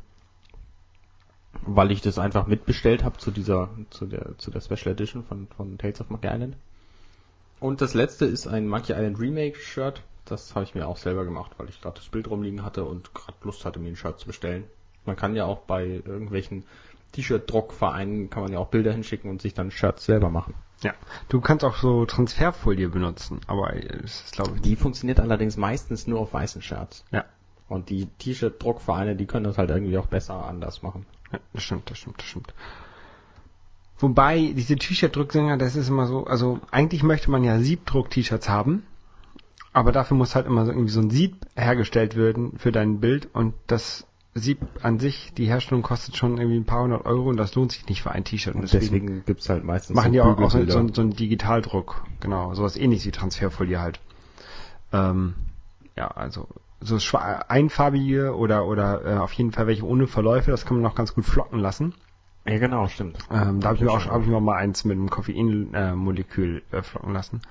[1.66, 5.46] weil ich das einfach mitbestellt habe zu dieser, zu der, zu der Special Edition von,
[5.56, 6.56] von Tales of Monkey Island.
[7.60, 10.02] Und das letzte ist ein Monkey Island Remake Shirt.
[10.24, 13.14] Das habe ich mir auch selber gemacht, weil ich gerade das Bild rumliegen hatte und
[13.14, 14.64] gerade Lust hatte, mir ein Shirt zu bestellen.
[15.04, 16.64] Man kann ja auch bei irgendwelchen
[17.12, 20.54] T-Shirt-Druckvereinen kann man ja auch Bilder hinschicken und sich dann Shirts selber machen.
[20.82, 20.92] Ja.
[21.28, 26.06] Du kannst auch so Transferfolie benutzen, aber es ist, glaube ich, Die funktioniert allerdings meistens
[26.06, 27.04] nur auf weißen Shirts.
[27.10, 27.24] Ja.
[27.68, 31.06] Und die T-Shirt-Druckvereine, die können das halt irgendwie auch besser anders machen.
[31.32, 32.54] Ja, das stimmt, das stimmt, das stimmt.
[33.98, 38.82] Wobei, diese T-Shirt-Drucksänger, das ist immer so, also eigentlich möchte man ja Siebdruck-T-Shirts haben,
[39.72, 43.28] aber dafür muss halt immer so irgendwie so ein Sieb hergestellt werden für dein Bild
[43.34, 47.38] und das Sieb an sich, die Herstellung kostet schon irgendwie ein paar hundert Euro und
[47.38, 48.54] das lohnt sich nicht für ein T-Shirt.
[48.54, 52.04] Und deswegen, deswegen gibt's halt meistens machen die auch, auch so, so, so einen Digitaldruck,
[52.20, 53.98] genau, sowas ähnliches wie Transferfolie halt.
[54.92, 55.34] Ähm,
[55.96, 56.48] ja, also
[56.80, 60.94] so einfarbige oder oder äh, auf jeden Fall welche ohne Verläufe, das kann man noch
[60.94, 61.94] ganz gut flocken lassen.
[62.46, 63.18] Ja, genau, stimmt.
[63.30, 66.62] Ähm, da habe ich mir auch schon, hab ich mir mal eins mit einem Koffeinmolekül
[66.70, 67.42] äh, äh, flocken lassen.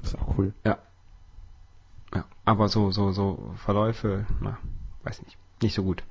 [0.00, 0.52] Das ist auch cool.
[0.64, 0.78] Ja.
[2.14, 2.24] Ja.
[2.44, 4.58] Aber so, so, so Verläufe, na,
[5.02, 5.36] weiß nicht.
[5.62, 6.04] Nicht so gut.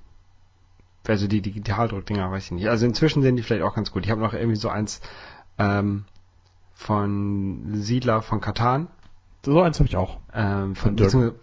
[1.08, 2.68] Also die Digitaldruckdinger, weiß ich nicht.
[2.70, 4.06] Also inzwischen sind die vielleicht auch ganz gut.
[4.06, 5.00] Ich habe noch irgendwie so eins
[5.58, 6.06] ähm,
[6.74, 8.88] von Siedler von Katan.
[9.46, 10.20] So eins habe ich auch.
[10.34, 11.34] Ähm, Von von,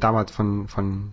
[0.00, 1.12] damals von, von,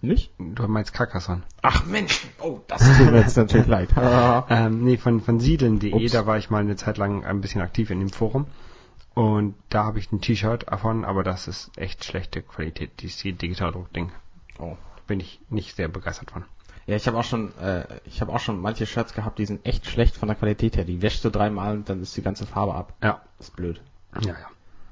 [0.00, 0.32] Nicht?
[0.38, 1.42] du meinst Carcassonne.
[1.62, 3.90] Ach Mensch, oh, das tut mir jetzt natürlich leid.
[4.50, 7.90] Ähm, nee, von, von siedeln.de, da war ich mal eine Zeit lang ein bisschen aktiv
[7.90, 8.46] in dem Forum.
[9.14, 14.10] Und da habe ich ein T-Shirt davon, aber das ist echt schlechte Qualität, dieses Digitaldruck-Ding.
[14.58, 14.76] oh.
[15.06, 16.44] Bin ich nicht sehr begeistert von.
[16.86, 19.64] Ja, ich habe auch schon, äh, ich habe auch schon manche Shirts gehabt, die sind
[19.64, 20.84] echt schlecht von der Qualität her.
[20.84, 22.94] Die wäschst du dreimal und dann ist die ganze Farbe ab.
[23.02, 23.20] Ja.
[23.38, 23.80] Das ist blöd.
[24.22, 24.46] Ja, ja.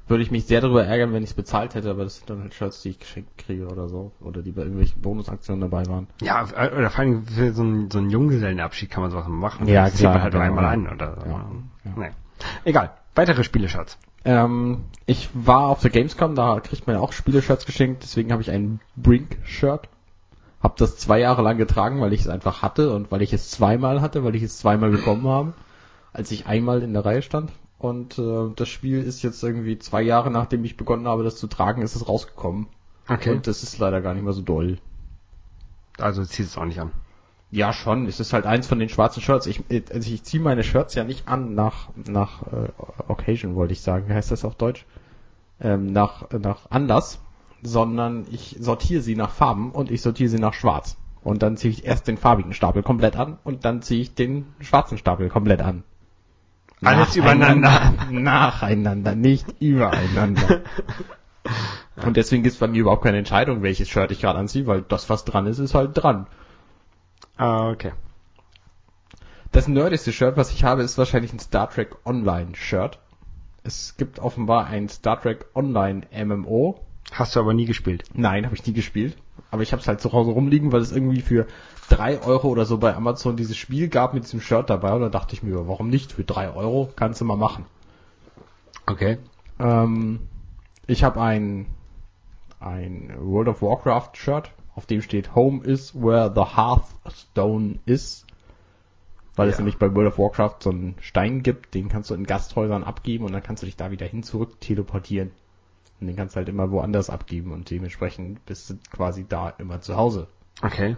[0.08, 2.42] Würde ich mich sehr darüber ärgern, wenn ich es bezahlt hätte, aber das sind dann
[2.42, 4.12] halt Shirts, die ich geschenkt kriege oder so.
[4.20, 6.08] Oder die bei irgendwelchen Bonusaktionen dabei waren.
[6.20, 9.68] Ja, äh, oder vor allem für so einen, so einen Junggesellenabschied kann man sowas machen.
[9.68, 11.26] Ja, das zieht klar, man halt ja, einmal an oder so.
[11.26, 11.46] Ja,
[11.84, 11.92] ja.
[11.96, 12.10] Nee.
[12.64, 12.90] Egal.
[13.14, 13.98] Weitere Spieleschatz.
[14.24, 18.42] Ähm, ich war auf der Gamescom, da kriegt man ja auch Spieleshirts geschenkt, deswegen habe
[18.42, 19.88] ich ein Brink-Shirt.
[20.62, 23.50] Hab das zwei Jahre lang getragen, weil ich es einfach hatte und weil ich es
[23.50, 25.54] zweimal hatte, weil ich es zweimal bekommen habe,
[26.12, 27.50] als ich einmal in der Reihe stand.
[27.82, 31.48] Und äh, das Spiel ist jetzt irgendwie zwei Jahre nachdem ich begonnen habe, das zu
[31.48, 32.68] tragen, ist es rausgekommen.
[33.08, 33.32] Okay.
[33.32, 34.78] Und das ist leider gar nicht mehr so doll.
[35.98, 36.92] also zieht es auch nicht an.
[37.50, 38.06] Ja, schon.
[38.06, 39.46] Es ist halt eins von den schwarzen Shirts.
[39.46, 42.68] Ich, also ich ziehe meine Shirts ja nicht an nach, nach äh,
[43.08, 44.14] Occasion, wollte ich sagen.
[44.14, 44.86] Heißt das auf Deutsch?
[45.60, 47.18] Ähm, nach, nach Anlass,
[47.62, 50.96] sondern ich sortiere sie nach Farben und ich sortiere sie nach Schwarz.
[51.24, 54.46] Und dann ziehe ich erst den farbigen Stapel komplett an und dann ziehe ich den
[54.60, 55.82] schwarzen Stapel komplett an.
[56.82, 57.94] Alles übereinander.
[58.10, 60.62] Nacheinander, nicht übereinander.
[62.04, 64.82] Und deswegen gibt es bei mir überhaupt keine Entscheidung, welches Shirt ich gerade anziehe, weil
[64.82, 66.26] das, was dran ist, ist halt dran.
[67.36, 67.92] Ah, okay.
[69.52, 72.98] Das nerdigste Shirt, was ich habe, ist wahrscheinlich ein Star Trek Online Shirt.
[73.64, 76.80] Es gibt offenbar ein Star Trek Online MMO.
[77.10, 78.04] Hast du aber nie gespielt.
[78.14, 79.16] Nein, habe ich nie gespielt.
[79.50, 81.46] Aber ich habe es halt zu Hause rumliegen, weil es irgendwie für
[81.90, 84.92] drei Euro oder so bei Amazon dieses Spiel gab mit diesem Shirt dabei.
[84.94, 86.12] Und da dachte ich mir, warum nicht?
[86.12, 87.66] Für drei Euro kannst du mal machen.
[88.86, 89.18] Okay.
[89.58, 90.20] Ähm,
[90.86, 91.66] ich habe ein,
[92.60, 98.26] ein World of Warcraft Shirt, auf dem steht Home is where the Hearthstone is.
[99.36, 99.60] Weil es Ja.
[99.60, 103.24] nämlich bei World of Warcraft so einen Stein gibt, den kannst du in Gasthäusern abgeben
[103.24, 105.30] und dann kannst du dich da wieder hin zurück teleportieren.
[106.02, 109.80] Und den kannst du halt immer woanders abgeben und dementsprechend bist du quasi da immer
[109.80, 110.26] zu Hause.
[110.60, 110.96] Okay.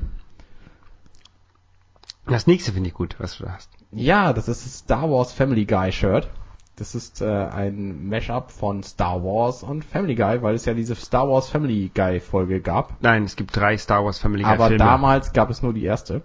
[2.26, 3.70] Das nächste finde ich gut, was du da hast.
[3.92, 6.28] Ja, das ist das Star Wars Family Guy Shirt.
[6.76, 10.94] Das ist äh, ein Mashup von Star Wars und Family Guy, weil es ja diese
[10.96, 13.00] Star Wars Family Guy Folge gab.
[13.02, 14.78] Nein, es gibt drei Star Wars Family Guy Aber Filme.
[14.82, 16.22] damals gab es nur die erste.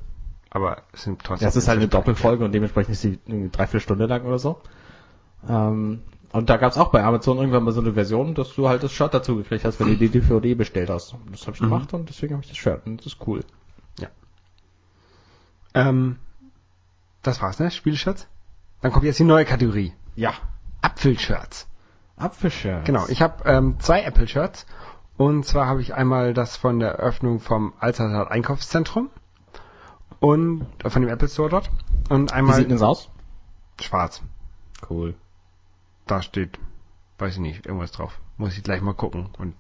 [0.50, 1.46] aber es sind trotzdem.
[1.46, 4.62] Das ist halt eine Doppelfolge und dementsprechend ist sie irgendwie dreiviertel Stunde lang oder so.
[5.48, 8.68] Ähm, und da gab es auch bei Amazon irgendwann mal so eine Version, dass du
[8.70, 11.14] halt das Shirt dazu gekriegt hast, wenn du die DVD bestellt hast.
[11.14, 11.66] Und das habe ich Mhm.
[11.70, 13.42] gemacht und deswegen habe ich das Shirt und das ist cool.
[15.76, 16.18] Ähm,
[17.22, 17.70] das war's, ne?
[17.70, 18.28] Spielshirts?
[18.82, 19.94] Dann kommt jetzt die neue Kategorie.
[20.16, 20.34] Ja.
[20.82, 21.68] Apfelshirts.
[22.18, 22.86] Apfelshirts.
[22.86, 24.66] Genau, ich habe ähm, zwei Apple-Shirts.
[25.18, 29.10] Und zwar habe ich einmal das von der Eröffnung vom Alstertal Einkaufszentrum
[30.20, 31.70] und äh, von dem Apple Store dort.
[32.10, 33.10] Und Wie einmal sieht denn das aus?
[33.82, 34.22] schwarz.
[34.90, 35.14] Cool.
[36.10, 36.58] Da steht,
[37.20, 38.20] weiß ich nicht, irgendwas drauf.
[38.38, 39.54] Muss ich gleich mal gucken und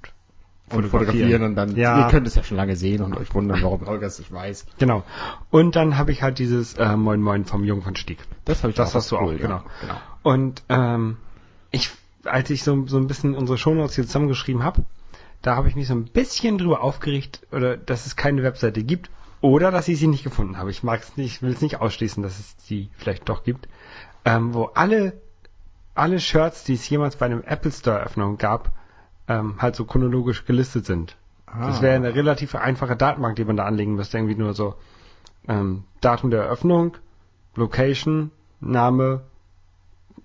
[0.72, 2.00] Und fotografieren und dann, Ja.
[2.06, 4.66] ihr könnt es ja schon lange sehen und euch wundern, warum Holger es nicht weiß.
[4.78, 5.04] Genau.
[5.50, 8.20] Und dann habe ich halt dieses äh, Moin Moin vom Jungen von Stieg.
[8.46, 9.38] Das habe ich Das hast du auch, ja.
[9.38, 9.64] genau.
[9.82, 9.96] genau.
[10.24, 11.18] Und ähm,
[11.72, 11.90] ich,
[12.24, 14.84] als ich so, so ein bisschen unsere Shownotes hier zusammengeschrieben habe,
[15.42, 19.10] da habe ich mich so ein bisschen drüber aufgeregt, oder dass es keine Webseite gibt,
[19.42, 20.70] oder dass ich sie nicht gefunden habe.
[20.70, 23.68] Ich mag es nicht, will es nicht ausschließen, dass es die vielleicht doch gibt,
[24.26, 25.14] ähm, wo alle
[25.96, 28.72] alle Shirts, die es jemals bei einem Apple Store Eröffnung gab,
[29.28, 31.16] ähm, halt so chronologisch gelistet sind.
[31.48, 31.82] Das Ah.
[31.82, 34.18] wäre eine relativ einfache Datenbank, die man da anlegen müsste.
[34.18, 34.76] Irgendwie nur so
[35.48, 36.96] ähm, Datum der Eröffnung,
[37.56, 39.22] Location, Name,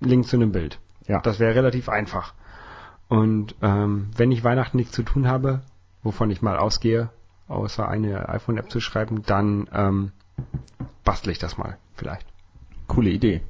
[0.00, 0.78] Link zu einem Bild.
[1.06, 1.20] Ja.
[1.20, 2.34] Das wäre relativ einfach.
[3.08, 5.62] Und ähm, wenn ich Weihnachten nichts zu tun habe,
[6.02, 7.10] wovon ich mal ausgehe,
[7.48, 10.12] außer eine iPhone-App zu schreiben, dann ähm,
[11.04, 12.26] bastle ich das mal vielleicht.
[12.86, 13.42] Coole Idee.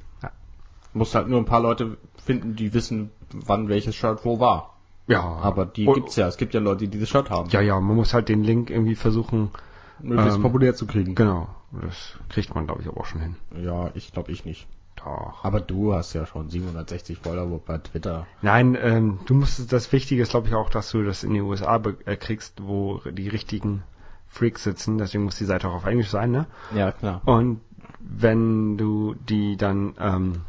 [0.95, 4.75] Muss halt nur ein paar Leute finden, die wissen, wann welches Shirt wo war.
[5.07, 6.27] Ja, Aber die und- gibt's ja.
[6.27, 7.49] Es gibt ja Leute, die dieses Shirt haben.
[7.51, 9.51] Ja, ja, man muss halt den Link irgendwie versuchen.
[9.99, 11.15] Möglichst ähm, populär zu kriegen.
[11.15, 11.47] Genau,
[11.81, 13.35] das kriegt man, glaube ich, aber auch schon hin.
[13.61, 14.67] Ja, ich glaube ich nicht.
[14.95, 15.43] Doch.
[15.43, 18.25] Aber du hast ja schon 760 Follower bei Twitter.
[18.41, 21.43] Nein, ähm, du musst, das Wichtige ist, glaube ich, auch, dass du das in den
[21.43, 23.83] USA äh, kriegst, wo die richtigen
[24.27, 24.97] Freaks sitzen.
[24.97, 26.45] Deswegen muss die Seite auch auf Englisch sein, ne?
[26.73, 27.21] Ja, klar.
[27.25, 27.59] Und
[27.99, 30.41] wenn du die dann ähm,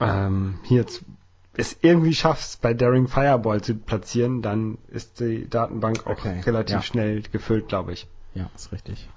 [0.00, 0.84] ähm, hier
[1.56, 6.74] es irgendwie schaffst, bei Daring Fireball zu platzieren, dann ist die Datenbank auch Okay, relativ
[6.74, 6.82] ja.
[6.82, 8.06] schnell gefüllt, glaube ich.
[8.34, 9.08] Ja, ist richtig.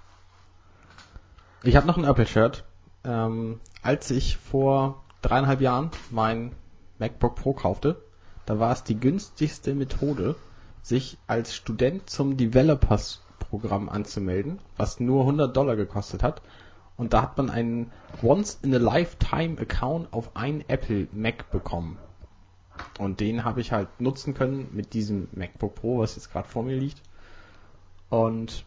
[1.63, 2.63] Ich habe noch ein Apple-Shirt.
[3.03, 6.53] Ähm, als ich vor dreieinhalb Jahren mein
[6.99, 8.01] MacBook Pro kaufte,
[8.45, 10.35] da war es die günstigste Methode,
[10.81, 16.41] sich als Student zum Developers-Programm anzumelden, was nur 100 Dollar gekostet hat.
[16.99, 21.97] Und da hat man einen Once-in-a-Lifetime-Account auf ein Apple Mac bekommen.
[22.99, 26.63] Und den habe ich halt nutzen können mit diesem MacBook Pro, was jetzt gerade vor
[26.63, 27.01] mir liegt.
[28.09, 28.65] Und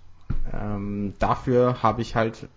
[0.50, 2.48] ähm, dafür habe ich halt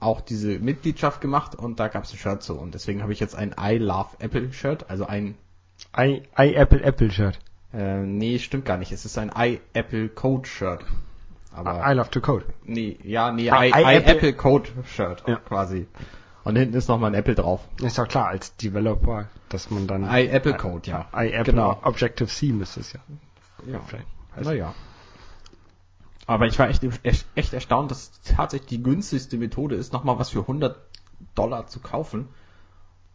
[0.00, 2.58] auch diese Mitgliedschaft gemacht und da gab es ein Shirt zu.
[2.58, 5.36] Und deswegen habe ich jetzt ein I Love Apple Shirt, also ein,
[5.96, 7.38] I, I Apple Apple Shirt.
[7.72, 8.92] äh, nee, stimmt gar nicht.
[8.92, 10.84] Es ist ein I Apple Code Shirt.
[11.54, 12.44] Aber, I love to code.
[12.64, 15.36] nee, ja, nee, I, I I, Apple- Apple, Code Shirt Ja.
[15.36, 15.86] quasi.
[16.44, 17.60] Und hinten ist nochmal ein Apple drauf.
[17.80, 21.06] Ist doch klar, als Developer, dass man dann I Apple Code, ja.
[21.14, 21.78] I Apple Genau.
[21.82, 23.00] Objective C müsste es ja.
[23.66, 23.80] Ja,
[24.42, 24.74] naja.
[26.26, 26.82] Aber ich war echt,
[27.34, 30.76] echt, erstaunt, dass es tatsächlich die günstigste Methode ist, nochmal was für 100
[31.34, 32.28] Dollar zu kaufen,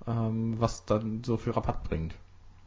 [0.08, 2.16] ähm, was dann so viel Rabatt bringt.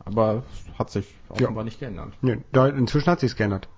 [0.05, 2.13] Aber es hat sich offenbar nicht geändert.
[2.23, 3.69] Nee, da, inzwischen hat sich's geändert.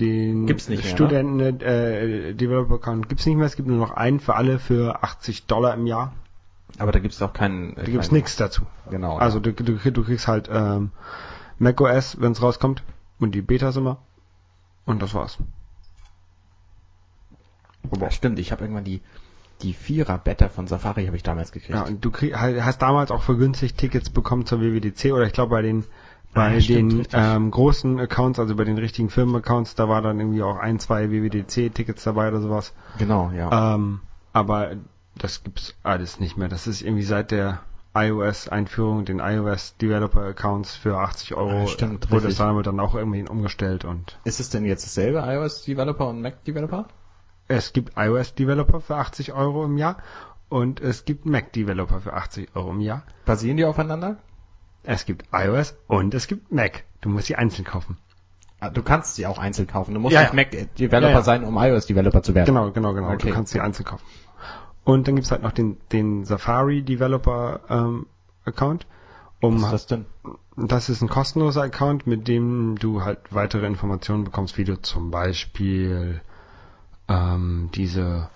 [0.00, 3.46] Den Gibt's nicht mehr, Studenten äh, Developer Account gibt's nicht mehr.
[3.46, 6.14] Es gibt nur noch einen für alle für 80 Dollar im Jahr.
[6.78, 7.74] Aber da gibt's auch keinen.
[7.74, 8.62] Da gibt's nichts dazu.
[8.90, 9.18] Genau.
[9.18, 10.90] Also du, du, du kriegst halt ähm,
[11.58, 12.82] macOS, wenn's rauskommt,
[13.18, 13.98] und die Betas immer.
[14.86, 15.36] Und das war's.
[18.00, 18.38] ja, stimmt.
[18.38, 19.02] Ich habe irgendwann die
[19.62, 21.74] die Vierer Beta von Safari habe ich damals gekriegt.
[21.74, 25.32] Ja, und du krieg, hast damals auch für günstig Tickets bekommen zur WWDC oder ich
[25.32, 25.84] glaube bei den
[26.34, 30.42] bei stimmt, den ähm, großen Accounts, also bei den richtigen Firmenaccounts, da war dann irgendwie
[30.42, 32.72] auch ein, zwei WWDC-Tickets dabei oder sowas.
[32.98, 33.74] Genau, ja.
[33.74, 34.00] Ähm,
[34.32, 34.76] aber
[35.16, 36.48] das gibt's alles nicht mehr.
[36.48, 37.60] Das ist irgendwie seit der
[37.94, 44.18] iOS-Einführung, den iOS-Developer-Accounts für 80 Euro, Ah, stimmt, wurde das dann auch irgendwie umgestellt und
[44.22, 46.86] ist es denn jetzt dasselbe iOS Developer und Mac Developer?
[47.48, 49.96] es gibt iOS-Developer für 80 Euro im Jahr
[50.48, 53.02] und es gibt Mac-Developer für 80 Euro im Jahr.
[53.24, 54.18] Basieren die aufeinander?
[54.82, 56.84] Es gibt iOS und es gibt Mac.
[57.00, 57.98] Du musst sie einzeln kaufen.
[58.60, 59.94] Ah, Du kannst sie auch einzeln kaufen.
[59.94, 60.36] Du musst Ja, nicht ja.
[60.36, 61.22] Mac Developer Ja, ja.
[61.22, 62.46] sein, um iOS Developer zu werden.
[62.46, 63.10] Genau, genau, genau.
[63.12, 63.28] Okay.
[63.28, 64.04] Du kannst sie einzeln kaufen.
[64.84, 68.06] Und dann gibt's halt noch den, den Safari Developer ähm,
[68.44, 68.86] Account.
[69.42, 70.04] Um, Was ist das denn?
[70.56, 75.10] das ist ein kostenloser Account, mit dem du halt weitere Informationen bekommst, wie du zum
[75.10, 76.20] Beispiel
[77.08, 78.28] ähm, diese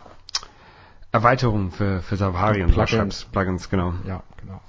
[1.12, 2.90] Erweiterung für, für Safari und Plugins.
[2.90, 3.92] Plugins, Plugins, genau.
[4.06, 4.60] Ja, genau.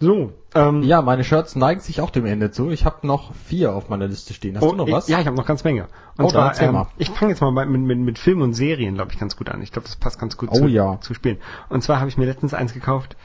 [0.00, 2.70] So, ähm, Ja, meine Shirts neigen sich auch dem Ende zu.
[2.70, 4.56] Ich habe noch vier auf meiner Liste stehen.
[4.56, 5.08] Hast oh, du noch ich- was?
[5.08, 5.88] Ja, ich habe noch ganz Menge.
[6.16, 9.12] Und Oh, zwar, ähm, ich fange jetzt mal mit, mit, mit Film und Serien, glaube
[9.12, 9.60] ich, ganz gut an.
[9.62, 10.98] Ich glaube, das passt ganz gut Oh zu, ja.
[11.00, 11.36] zu spielen.
[11.68, 13.16] Und zwar habe ich mir letztens eins gekauft.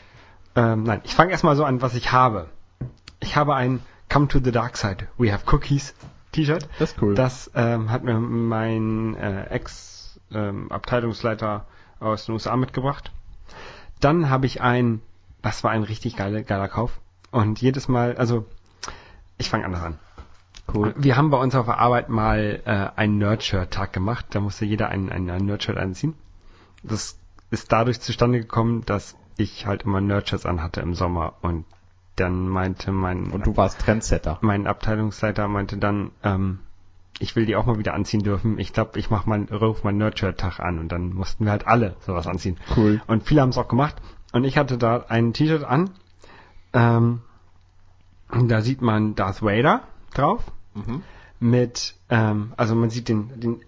[0.55, 2.47] Ähm, nein, ich fange erstmal so an, was ich habe.
[3.21, 5.95] Ich habe ein Come to the Dark Side, We Have Cookies
[6.33, 6.67] T-Shirt.
[6.79, 7.15] Das ist cool.
[7.15, 11.65] Das ähm, hat mir mein äh, Ex-Abteilungsleiter
[11.99, 13.11] aus den USA mitgebracht.
[14.01, 15.01] Dann habe ich ein,
[15.45, 16.99] das war ein richtig geiler, geiler Kauf.
[17.31, 18.45] Und jedes Mal, also
[19.37, 19.99] ich fange anders an.
[20.73, 20.93] cool.
[20.97, 24.25] Wir haben bei uns auf der Arbeit mal äh, einen Nerdshirt-Tag gemacht.
[24.31, 26.15] Da musste jeder ein, ein, ein Nerdshirt anziehen.
[26.83, 27.19] Das
[27.51, 31.33] ist dadurch zustande gekommen, dass ich halt immer Nerdshirts anhatte im Sommer.
[31.41, 31.65] Und
[32.15, 34.39] dann meinte mein, Und du warst Trendsetter.
[34.41, 36.59] mein Abteilungsleiter meinte dann, ähm,
[37.19, 38.57] ich will die auch mal wieder anziehen dürfen.
[38.57, 40.79] Ich glaube, ich mache mal ruf meinen Nerdshirt-Tag an.
[40.79, 42.57] Und dann mussten wir halt alle sowas anziehen.
[42.75, 43.01] Cool.
[43.07, 43.95] Und viele haben es auch gemacht.
[44.35, 45.91] Und ich hatte da ein T-Shirt an.
[46.73, 47.21] Ähm,
[48.29, 50.43] da sieht man Darth Vader drauf.
[50.73, 51.03] Mhm.
[51.39, 53.61] Mit, ähm, also man sieht den, den,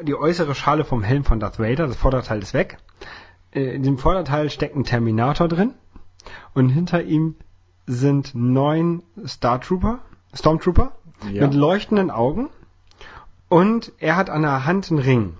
[0.00, 1.86] die äußere Schale vom Helm von Darth Vader.
[1.86, 2.78] Das Vorderteil ist weg.
[3.52, 5.74] Äh, in dem Vorderteil steckt ein Terminator drin.
[6.54, 7.34] Und hinter ihm
[7.86, 9.98] sind neun Star Trooper,
[10.32, 10.92] Stormtrooper
[11.30, 11.42] Ja.
[11.42, 12.48] mit leuchtenden Augen.
[13.50, 15.36] Und er hat an der Hand einen Ring.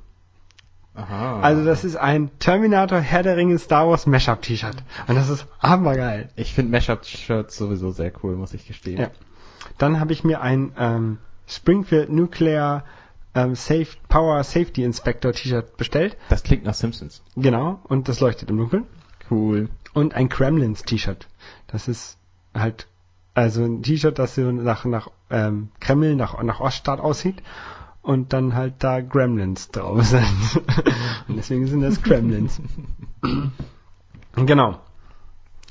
[0.96, 1.40] Aha.
[1.40, 4.76] Also das ist ein Terminator Herr der Ringe Star Wars Mashup T-Shirt.
[5.06, 6.30] Und das ist hammergeil.
[6.36, 8.98] ich finde Mashup-Shirts sowieso sehr cool, muss ich gestehen.
[8.98, 9.10] Ja.
[9.78, 12.84] Dann habe ich mir ein ähm, Springfield Nuclear
[13.34, 16.16] ähm, Safe Power Safety Inspector T-Shirt bestellt.
[16.30, 17.22] Das klingt nach Simpsons.
[17.36, 17.80] Genau.
[17.84, 18.84] Und das leuchtet im Dunkeln.
[19.30, 19.68] Cool.
[19.92, 21.28] Und ein Kremlins T-Shirt.
[21.66, 22.16] Das ist
[22.54, 22.86] halt
[23.34, 27.42] also ein T-Shirt, das so nach nach ähm, Kreml nach nach Oststaat aussieht.
[28.06, 30.22] Und dann halt da Gremlins drauf sind.
[31.28, 32.60] Und deswegen sind das Gremlins.
[34.36, 34.80] genau.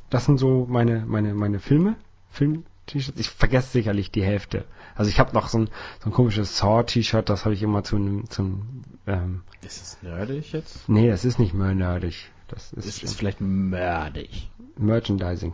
[0.09, 1.95] Das sind so meine, meine, meine Filme.
[2.31, 3.17] Film-T-Shirts.
[3.17, 4.65] Ich vergesse sicherlich die Hälfte.
[4.95, 5.69] Also ich habe noch so ein,
[6.03, 10.51] so ein komisches Saw-T-Shirt, das habe ich immer zu einem, zum, ähm, Ist es nerdig
[10.51, 10.89] jetzt?
[10.89, 12.29] nee, das ist nicht mehr nerdig.
[12.49, 14.51] Das ist, Es ist vielleicht mördig.
[14.77, 15.53] Merchandising.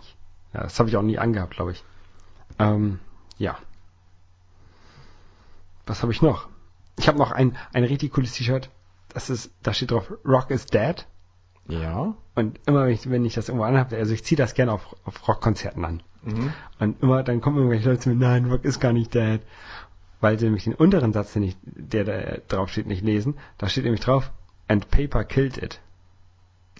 [0.51, 1.83] Ja, das habe ich auch nie angehabt, glaube ich.
[2.57, 2.99] Ähm,
[3.37, 3.55] ja.
[5.85, 6.49] Was habe ich noch?
[7.01, 8.69] Ich habe noch ein, ein richtig cooles T-Shirt.
[9.09, 11.07] Das ist, da steht drauf, Rock is Dead.
[11.67, 12.13] Ja.
[12.35, 14.95] Und immer wenn ich, wenn ich das irgendwo anhabe, also ich ziehe das gerne auf,
[15.03, 16.03] auf Rockkonzerten an.
[16.21, 16.53] Mhm.
[16.79, 19.41] Und immer, dann kommen irgendwelche Leute zu mir, nein, Rock ist gar nicht dead.
[20.19, 23.39] Weil sie nämlich den unteren Satz, den ich, der da drauf steht, nicht lesen.
[23.57, 24.31] Da steht nämlich drauf,
[24.67, 25.81] and paper killed it.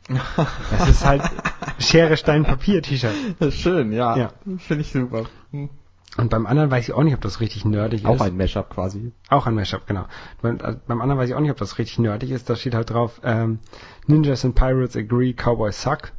[0.07, 1.23] Das ist halt
[1.79, 3.15] Schere, Stein, Papier T-Shirt.
[3.51, 4.15] Schön, ja.
[4.15, 4.33] Ja.
[4.59, 5.25] Finde ich super.
[5.49, 5.71] Hm.
[6.17, 8.21] Und beim anderen weiß ich auch nicht, ob das richtig nerdig Auch ist.
[8.21, 9.13] ein Mashup quasi.
[9.29, 10.05] Auch ein Mashup, genau.
[10.41, 12.49] Beim, äh, beim anderen weiß ich auch nicht, ob das richtig nerdig ist.
[12.49, 13.59] Da steht halt drauf, ähm,
[14.07, 16.11] Ninjas and Pirates agree, Cowboys suck.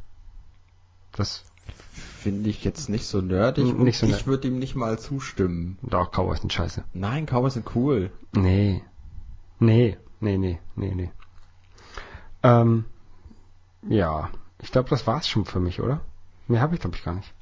[1.11, 1.45] Das,
[2.23, 3.77] Finde ich jetzt nicht so nerdig.
[3.77, 5.77] Nicht so ich würde ihm nicht mal zustimmen.
[5.83, 6.83] doch, Cowboys sind scheiße.
[6.93, 8.11] Nein, Cowboys sind cool.
[8.31, 8.81] Nee.
[9.59, 11.11] Nee, nee, nee, nee, nee.
[12.41, 12.85] Ähm,
[13.87, 14.29] ja.
[14.61, 16.01] Ich glaube, das war's schon für mich, oder?
[16.47, 17.33] Mehr habe ich, glaube ich, gar nicht.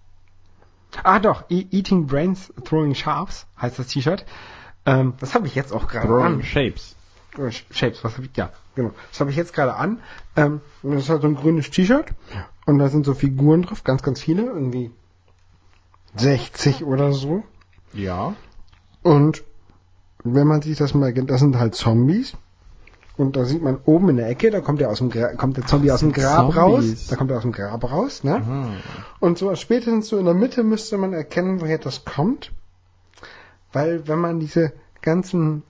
[1.04, 1.46] Ah, doch.
[1.50, 4.26] E Eating Brains Throwing Sharps heißt das T-Shirt.
[4.86, 6.44] Ähm, das habe ich jetzt auch gerade an.
[6.44, 6.96] Shapes.
[7.72, 8.36] Shapes, was habe ich?
[8.36, 8.92] Ja, genau.
[9.10, 10.00] Das habe ich jetzt gerade an.
[10.36, 12.08] Ähm, das ist halt so ein grünes T-Shirt.
[12.66, 14.44] Und da sind so Figuren drauf, ganz, ganz viele.
[14.44, 14.92] Irgendwie
[16.16, 17.44] 60 oder so.
[17.94, 18.36] Ja.
[19.02, 19.44] Und
[20.24, 22.34] wenn man sich das mal, das sind halt Zombies.
[23.18, 25.58] Und da sieht man oben in der Ecke, da kommt der aus dem Gra kommt
[25.58, 26.58] der Zombie aus dem Grab Zombies.
[26.58, 27.08] raus.
[27.10, 28.36] Da kommt er aus dem Grab raus, ne?
[28.38, 28.68] Aha.
[29.20, 32.52] Und so spätestens so in der Mitte müsste man erkennen, woher das kommt.
[33.74, 35.64] Weil wenn man diese ganzen,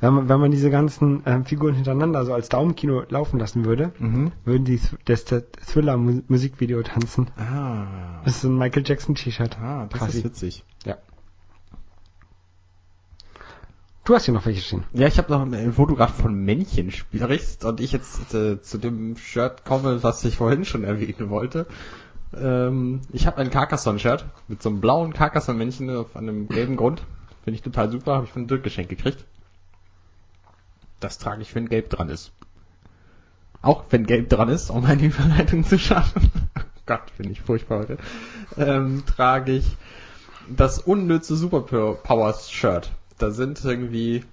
[0.00, 3.92] wenn man, wenn man diese ganzen ähm, Figuren hintereinander so als Daumenkino laufen lassen würde,
[3.98, 4.32] Mhm.
[4.44, 7.28] würden die das, das Thriller-Musikvideo tanzen.
[7.38, 8.20] Ah.
[8.24, 9.58] Das ist ein Michael Jackson T-Shirt.
[9.60, 10.18] Ah, das Quasi.
[10.18, 10.64] ist witzig.
[10.84, 10.96] Ja.
[14.04, 14.82] Du hast hier noch welche stehen.
[14.92, 15.46] Ja, ich habe noch,
[15.86, 20.38] du gerade von Männchen sprichst und ich jetzt äh, zu dem Shirt komme, was ich
[20.38, 21.66] vorhin schon erwähnen wollte.
[22.36, 27.02] Ähm, ich habe ein Carcassonne-Shirt mit so einem blauen Carcassonne-Männchen auf einem gelben Grund.
[27.44, 29.24] Finde ich total super, habe ich von Dirk geschenkt gekriegt.
[30.98, 32.32] Das trage ich, wenn gelb dran ist.
[33.60, 36.32] Auch wenn gelb dran ist, um eine Überleitung zu schaffen.
[36.86, 37.98] Gott, finde ich furchtbar heute.
[38.56, 39.76] Ähm, trage ich
[40.48, 42.90] das unnütze Superpowers-Shirt.
[43.22, 44.24] Da sind irgendwie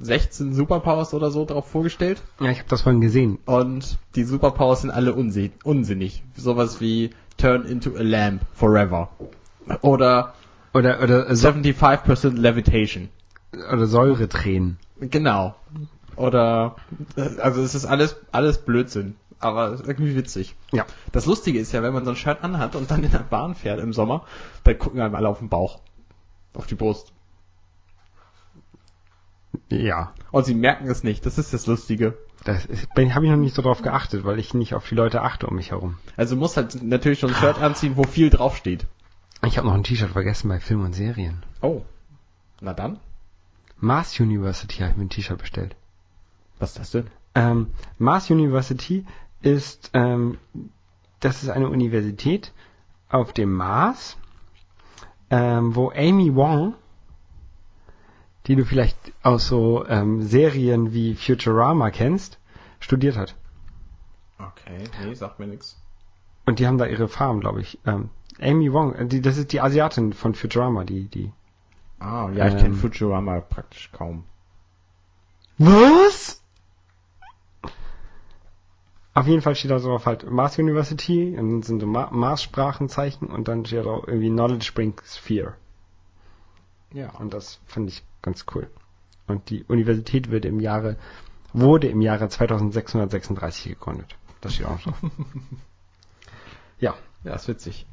[0.00, 2.22] 16 Superpowers oder so drauf vorgestellt.
[2.40, 3.38] Ja, ich habe das vorhin gesehen.
[3.44, 6.22] Und die Superpowers sind alle unsi- unsinnig.
[6.36, 9.08] Sowas wie Turn into a Lamp forever.
[9.82, 10.34] Oder
[10.72, 13.08] Oder, oder, äh, so, 75% Levitation.
[13.52, 14.78] oder Säuretränen.
[15.00, 15.56] Genau.
[16.14, 16.76] Oder,
[17.16, 19.16] äh, also es ist alles, alles Blödsinn.
[19.40, 20.54] Aber irgendwie witzig.
[20.70, 20.86] Ja.
[21.10, 23.56] Das Lustige ist ja, wenn man so ein Shirt anhat und dann in der Bahn
[23.56, 24.24] fährt im Sommer,
[24.62, 25.80] dann gucken einem alle auf den Bauch.
[26.54, 27.12] Auf die Brust.
[29.68, 30.12] Ja.
[30.30, 31.26] Und sie merken es nicht.
[31.26, 32.16] Das ist das Lustige.
[32.44, 35.46] Das habe ich noch nicht so drauf geachtet, weil ich nicht auf die Leute achte
[35.46, 35.98] um mich herum.
[36.16, 38.86] Also du musst halt natürlich schon ein Shirt anziehen, wo viel draufsteht.
[39.44, 41.42] Ich habe noch ein T-Shirt vergessen bei Film und Serien.
[41.60, 41.82] Oh.
[42.60, 42.98] Na dann.
[43.78, 45.76] Mars University habe ich mir ein T-Shirt bestellt.
[46.58, 47.06] Was ist das denn?
[47.34, 49.06] Ähm, Mars University
[49.40, 50.38] ist, ähm,
[51.20, 52.52] das ist eine Universität
[53.08, 54.16] auf dem Mars,
[55.30, 56.74] ähm, wo Amy Wong,
[58.46, 62.38] die du vielleicht aus so ähm, Serien wie Futurama kennst,
[62.80, 63.34] studiert hat.
[64.38, 65.78] Okay, nee, sagt mir nichts.
[66.46, 67.78] Und die haben da ihre Farm, glaube ich.
[67.86, 71.32] Ähm, Amy Wong, äh, die, das ist die Asiatin von Futurama, die, die.
[71.98, 72.60] Ah, ja, ich Ähm.
[72.60, 74.24] kenne Futurama praktisch kaum.
[75.58, 76.42] Was?
[79.12, 82.08] Auf jeden Fall steht da so auf halt Mars University und dann sind so Ma
[82.10, 85.56] Mars-Sprachenzeichen und dann steht da irgendwie Knowledge brings fear.
[86.92, 87.10] Ja.
[87.10, 88.68] Und das fand ich ganz cool.
[89.26, 90.96] Und die Universität wird im Jahre,
[91.52, 94.16] wurde im Jahre 2636 gegründet.
[94.40, 94.96] Das steht auch drauf.
[96.80, 96.94] ja.
[97.22, 97.86] Ja, ist witzig.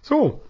[0.00, 0.40] So.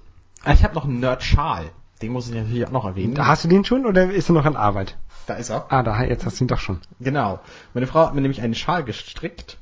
[0.44, 1.72] Ah, ich habe noch einen Nerd-Schal.
[2.00, 3.18] Den muss ich natürlich auch noch erwähnen.
[3.18, 4.96] Hast du den schon oder ist er noch an Arbeit?
[5.28, 5.66] da ist er.
[5.70, 6.80] Ah, da, jetzt hast du ihn doch schon.
[7.00, 7.40] Genau.
[7.74, 9.58] Meine Frau hat mir nämlich einen Schal gestrickt.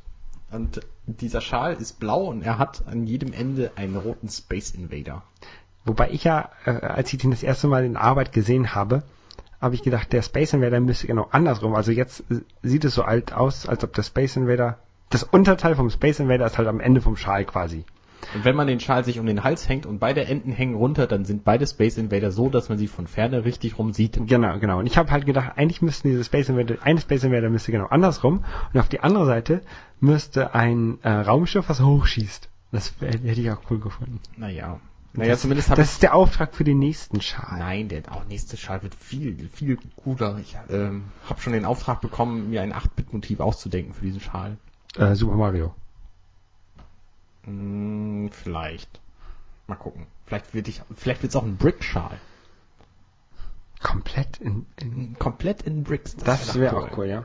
[0.50, 5.22] Und dieser Schal ist blau und er hat an jedem Ende einen roten Space Invader.
[5.86, 9.04] Wobei ich ja, äh, als ich den das erste Mal in Arbeit gesehen habe,
[9.60, 11.74] habe ich gedacht, der Space Invader müsste genau andersrum.
[11.74, 14.78] Also jetzt äh, sieht es so alt aus, als ob der Space Invader,
[15.10, 17.84] das Unterteil vom Space Invader ist halt am Ende vom Schal quasi.
[18.34, 21.06] Und wenn man den Schal sich um den Hals hängt und beide Enden hängen runter,
[21.06, 24.18] dann sind beide Space Invader so, dass man sie von Ferne richtig rum sieht.
[24.26, 24.80] Genau, genau.
[24.80, 27.86] Und ich habe halt gedacht, eigentlich müssten diese Space Invader, eine Space Invader müsste genau
[27.86, 29.62] andersrum und auf die andere Seite
[30.00, 32.48] müsste ein äh, Raumschiff, was hochschießt.
[32.72, 34.20] Das hätte ich auch cool gefunden.
[34.36, 34.80] Naja.
[35.16, 35.94] Naja, das, zumindest habe Das ich...
[35.94, 37.58] ist der Auftrag für den nächsten Schal.
[37.58, 40.38] Nein, der auch nächste Schal wird viel, viel cooler.
[40.38, 44.58] Ich ähm, habe schon den Auftrag bekommen, mir ein 8-Bit-Motiv auszudenken für diesen Schal.
[44.96, 45.74] Äh, Super Mario.
[47.44, 49.00] Hm, vielleicht.
[49.66, 50.06] Mal gucken.
[50.26, 52.18] Vielleicht wird ich, vielleicht wird's auch ein Brick-Schal.
[53.82, 56.16] Komplett in, in Komplett in Bricks.
[56.16, 57.24] das wär wäre doch auch cool, ja.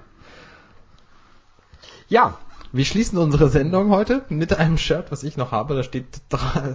[2.07, 2.37] Ja,
[2.73, 5.75] Wir schließen unsere Sendung heute mit einem Shirt, was ich noch habe.
[5.75, 6.21] Da steht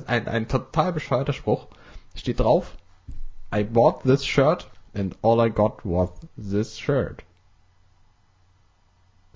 [0.07, 1.69] ein, ein total bescheuerter Spruch.
[2.15, 2.77] Steht drauf,
[3.55, 7.23] I bought this shirt and all I got was this shirt.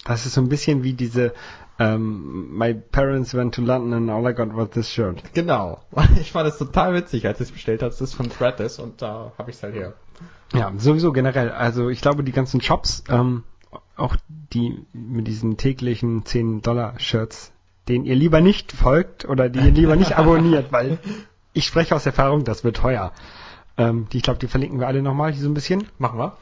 [0.05, 1.33] Das ist so ein bisschen wie diese
[1.79, 5.23] ähm, My parents went to London and all I got was this shirt.
[5.35, 5.81] Genau.
[6.21, 7.91] Ich fand es total witzig, als ich es bestellt habe.
[7.91, 9.95] Das ist von Threadless und da habe ich es halt her.
[10.53, 11.51] Ja, sowieso generell.
[11.51, 13.45] Also ich glaube, die ganzen Shops, ähm,
[14.01, 14.17] auch
[14.53, 17.53] die mit diesen täglichen 10-Dollar-Shirts,
[17.89, 20.99] denen ihr lieber nicht folgt oder die ihr lieber nicht abonniert, weil
[21.53, 23.13] ich spreche aus Erfahrung, das wird teuer.
[23.77, 25.87] Ähm, die, ich glaube, die verlinken wir alle nochmal so ein bisschen.
[25.99, 26.37] Machen wir.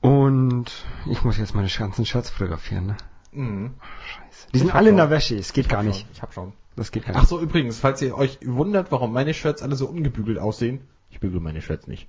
[0.00, 0.66] Und
[1.06, 2.96] ich muss jetzt meine ganzen Shirts fotografieren, ne?
[3.32, 3.74] Mhm.
[4.04, 4.48] Scheiße.
[4.52, 5.08] Die sind hab alle in schon.
[5.08, 6.00] der Wäsche, es geht hab gar nicht.
[6.00, 6.08] Schon.
[6.12, 6.52] Ich habe schon.
[6.76, 7.28] Das geht gar Ach nicht.
[7.28, 10.80] so, übrigens, falls ihr euch wundert, warum meine Shirts alle so ungebügelt aussehen,
[11.10, 12.08] Ich bügele meine Shirts nicht.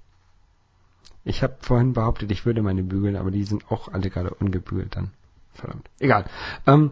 [1.26, 4.96] Ich habe vorhin behauptet, ich würde meine bügeln, aber die sind auch alle gerade ungebügelt
[4.96, 5.12] dann.
[5.54, 5.90] Verdammt.
[6.00, 6.26] Egal.
[6.68, 6.92] Ähm,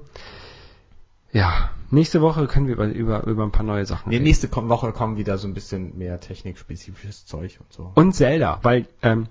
[1.33, 4.25] ja, nächste Woche können wir über, über, über ein paar neue Sachen Nee, reden.
[4.25, 7.91] nächste Woche kommen wieder so ein bisschen mehr technikspezifisches Zeug und so.
[7.95, 9.27] Und Zelda, weil ähm,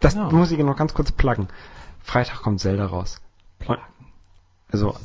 [0.00, 0.30] das Ja.
[0.30, 1.48] muss ich noch ganz kurz pluggen.
[2.02, 3.20] Freitag kommt Zelda raus.
[3.66, 3.78] Und,
[4.70, 4.96] also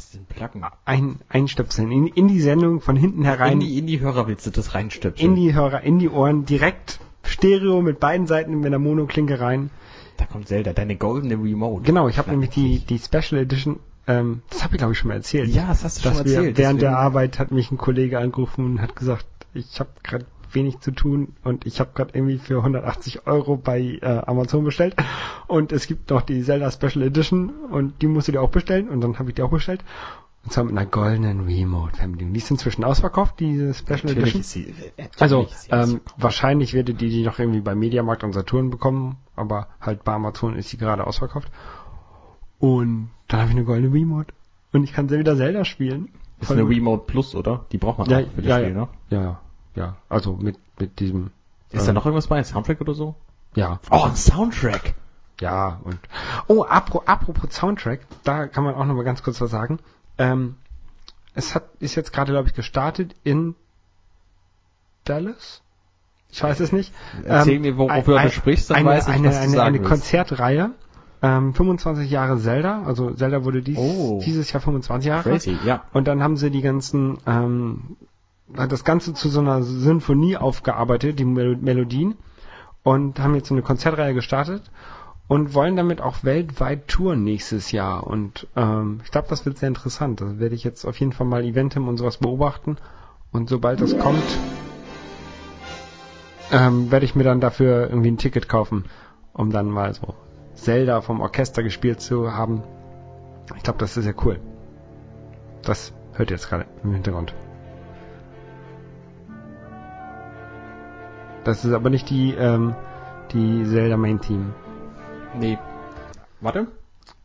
[0.86, 4.45] ein, einstöpseln in, in die Sendung von hinten herein, In die, in die Hörer willst
[4.45, 5.32] du das reinstöpseln.
[5.32, 9.69] in die Hörer, in die Ohren, direkt Stereo mit beiden Seiten mit der Monoklinke rein.
[10.17, 11.84] da kommt Zelda, deine goldene Remote.
[11.84, 15.09] Genau, ich habe nämlich die, die Special Edition, ähm, das habe ich glaube ich schon
[15.09, 15.49] mal erzählt.
[15.49, 16.57] Ja, das hast du schon wir erzählt.
[16.57, 20.80] während der Arbeit hat mich ein Kollege angerufen und hat gesagt, ich habe gerade wenig
[20.80, 24.95] zu tun und ich habe gerade irgendwie für 180 Euro bei äh, Amazon bestellt
[25.47, 28.88] und es gibt noch die Zelda Special Edition und die musst du dir auch bestellen
[28.88, 29.84] und dann habe ich die auch bestellt
[30.48, 32.34] und zwar mit einer goldenen Remote-Fernbedienung.
[32.34, 34.43] Die ist inzwischen ausverkauft, diese Special Natürlich Edition.
[34.43, 34.64] sie,
[34.95, 38.70] äh, natürlich Also sie ähm, wahrscheinlich werdet ihr die noch irgendwie bei Mediamarkt und Saturn
[38.70, 41.52] bekommen, aber halt bei Amazon ist sie gerade ausverkauft.
[42.60, 44.34] Und dann habe ich eine goldene Remote
[44.72, 46.14] und ich kann wieder Zelda spielen.
[46.39, 47.66] ist eine Remote Plus, oder?
[47.74, 48.88] Die braucht man ja, auch für das ja, Spiel, ja, ne?
[49.10, 49.39] ja, ja,
[49.76, 49.95] ja.
[50.08, 51.32] Also mit mit diesem.
[51.72, 52.38] Ist ähm, da noch irgendwas bei?
[52.38, 53.16] Ein Soundtrack oder so?
[53.54, 54.95] Ja, Oh, ein Soundtrack!
[55.41, 56.00] ja und
[56.48, 59.80] oh apro, apropos Soundtrack, da kann man auch noch mal ganz kurz was sagen.
[60.18, 60.55] Ähm,
[61.34, 63.55] es hat ist jetzt gerade glaube ich gestartet in
[65.03, 65.61] Dallas.
[66.30, 66.93] Ich weiß es nicht.
[67.24, 69.51] Erzähl Ähm, mir, worüber ein- du sprichst, dann eine, weiß ich, eine, was du eine,
[69.51, 69.89] sagen eine willst.
[69.89, 70.72] Konzertreihe.
[71.22, 74.22] Ähm, 25 Jahre Zelda, also Zelda wurde dies, Oh.
[74.24, 75.24] dieses Jahr 25 Jahre.
[75.24, 75.84] Crazy, ja.
[75.93, 77.97] Und dann haben sie die ganzen, ähm,
[78.55, 82.15] hat das Ganze zu so einer Sinfonie aufgearbeitet, die Mel Melodien,
[82.84, 84.61] und haben jetzt so eine Konzertreihe gestartet
[85.28, 88.07] und wollen damit auch weltweit touren nächstes Jahr.
[88.07, 90.21] Und ähm, ich glaube, das wird sehr interessant.
[90.21, 92.78] Da werde ich jetzt auf jeden Fall mal Eventim und sowas beobachten.
[93.32, 94.23] Und sobald das kommt,
[96.51, 98.86] ähm, werde ich mir dann dafür irgendwie ein Ticket kaufen,
[99.34, 100.15] um dann mal so
[100.53, 102.63] Zelda vom Orchester gespielt zu haben.
[103.55, 104.39] Ich glaube, das ist sehr cool.
[105.61, 107.34] Das hört ihr jetzt gerade im Hintergrund.
[111.43, 112.75] Das ist aber nicht die, ähm,
[113.32, 114.53] die Zelda Main Team.
[115.36, 115.57] Nee.
[116.41, 116.67] Warte,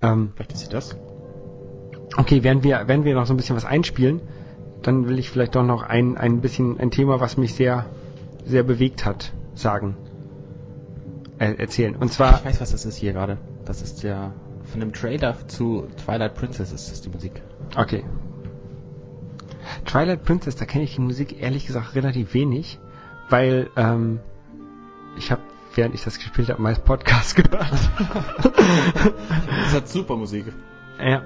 [0.01, 0.97] Ähm, vielleicht ist sie das.
[2.17, 4.21] okay, während wir, während wir noch so ein bisschen was einspielen,
[4.83, 7.87] dann will ich vielleicht doch noch ein, ein bisschen ein Thema, was mich sehr,
[8.45, 9.97] sehr bewegt hat, sagen.
[11.39, 11.95] Äh, erzählen.
[11.97, 13.39] Und zwar, Ich weiß, was das ist hier gerade.
[13.65, 14.33] Das ist ja
[14.65, 17.43] von dem Trailer zu Twilight Princess ist das die Musik.
[17.77, 18.05] Okay.
[19.85, 22.79] Twilight Princess, da kenne ich die Musik ehrlich gesagt relativ wenig,
[23.29, 24.21] weil ähm,
[25.17, 25.43] ich habe,
[25.75, 27.71] während ich das gespielt habe, meist Podcast gehört.
[28.43, 30.47] Das hat super Musik.
[31.01, 31.23] ja.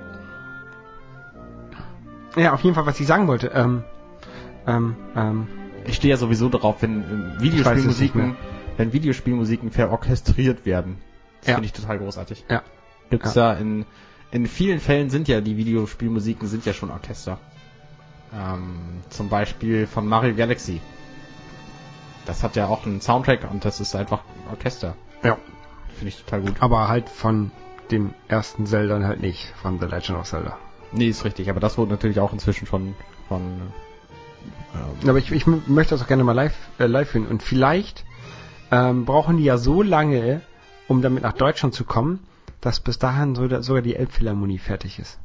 [2.36, 3.46] Ja, auf jeden Fall, was ich sagen wollte.
[3.48, 3.82] Ähm,
[4.66, 5.48] ähm, ähm,
[5.86, 8.36] Ich stehe ja sowieso darauf, wenn Videospielmusiken,
[8.76, 10.98] wenn Videospielmusiken verorchestriert werden.
[11.40, 11.54] Das Ja.
[11.54, 12.44] finde ich total großartig.
[12.50, 12.62] ja.
[13.08, 13.52] Gibt's ja.
[13.54, 13.86] in
[14.32, 17.38] in vielen Fällen sind ja die Videospielmusiken sind ja schon Orchester.
[18.34, 20.80] Ähm, zum Beispiel von Mario Galaxy.
[22.26, 24.96] Das hat ja auch einen Soundtrack und das ist einfach Orchester.
[25.22, 25.38] Ja.
[25.94, 26.54] Finde ich total gut.
[26.60, 27.50] Aber halt von
[27.90, 30.58] dem ersten Zelda halt nicht, von The Legend of Zelda.
[30.92, 32.94] Nee, ist richtig, aber das wurde natürlich auch inzwischen von
[33.28, 33.42] von
[34.74, 37.30] ähm, Aber ich, ich möchte das auch gerne mal live, äh, live finden.
[37.30, 38.04] Und vielleicht
[38.70, 40.40] ähm, brauchen die ja so lange,
[40.88, 42.20] um damit nach Deutschland zu kommen,
[42.60, 45.18] dass bis dahin so, sogar die Elbphilharmonie fertig ist.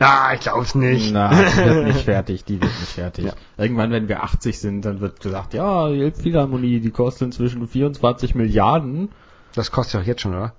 [0.00, 1.12] Ah, ich glaub's nicht.
[1.12, 3.26] Na, die wird nicht fertig, die wird nicht fertig.
[3.26, 3.32] Ja.
[3.56, 8.34] Irgendwann, wenn wir 80 sind, dann wird gesagt, ja, die Elbphilharmonie, die kostet inzwischen 24
[8.34, 9.10] Milliarden.
[9.54, 10.52] Das kostet ja auch jetzt schon, oder?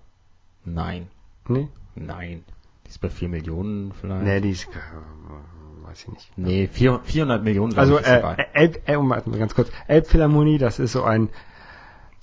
[0.63, 1.07] Nein,
[1.47, 1.67] Nee?
[1.95, 2.43] nein.
[2.85, 4.23] Die ist bei 4 Millionen vielleicht.
[4.23, 6.31] Nee, die ist, äh, weiß ich nicht.
[6.37, 8.37] Nee, 4, 400 Millionen, Also, äh.
[8.53, 9.69] Elb, äh, ganz kurz.
[9.87, 11.29] Elbphilharmonie, das ist so ein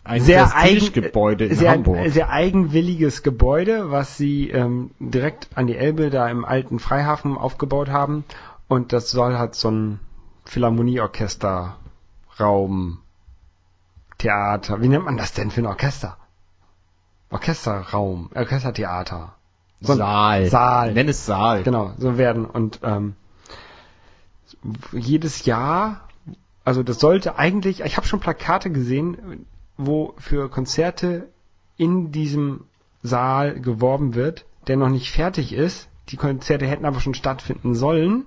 [0.04, 2.10] Ein sehr eigen, Prestigegebäude in sehr, Hamburg.
[2.10, 7.88] sehr eigenwilliges Gebäude, was sie ähm, direkt an die Elbe da im alten Freihafen aufgebaut
[7.88, 8.24] haben.
[8.66, 10.00] Und das soll halt so ein
[10.44, 11.76] Philharmonieorchester,
[12.40, 12.98] Raum,
[14.18, 14.82] Theater.
[14.82, 16.16] Wie nennt man das denn für ein Orchester?
[17.30, 19.34] Orchesterraum, Orchestertheater.
[19.80, 20.46] So Saal.
[20.46, 20.92] Saal.
[20.94, 21.62] Nenn es Saal.
[21.62, 22.44] Genau, so werden.
[22.44, 23.14] Und ähm,
[24.92, 26.08] jedes Jahr,
[26.64, 29.46] also das sollte eigentlich, ich habe schon Plakate gesehen,
[29.76, 31.28] wo für Konzerte
[31.76, 32.64] in diesem
[33.02, 35.88] Saal geworben wird, der noch nicht fertig ist.
[36.08, 38.26] Die Konzerte hätten aber schon stattfinden sollen.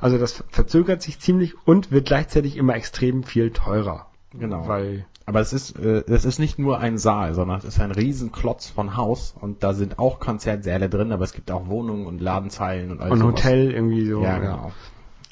[0.00, 4.06] Also das verzögert sich ziemlich und wird gleichzeitig immer extrem viel teurer.
[4.32, 4.66] Genau.
[4.66, 7.90] Weil Aber es ist, äh, es ist nicht nur ein Saal, sondern es ist ein
[7.90, 12.20] Riesenklotz von Haus und da sind auch Konzertsäle drin, aber es gibt auch Wohnungen und
[12.20, 13.44] Ladenzeilen und alles und sowas.
[13.44, 14.22] Hotel irgendwie so.
[14.22, 14.72] Ja, genau.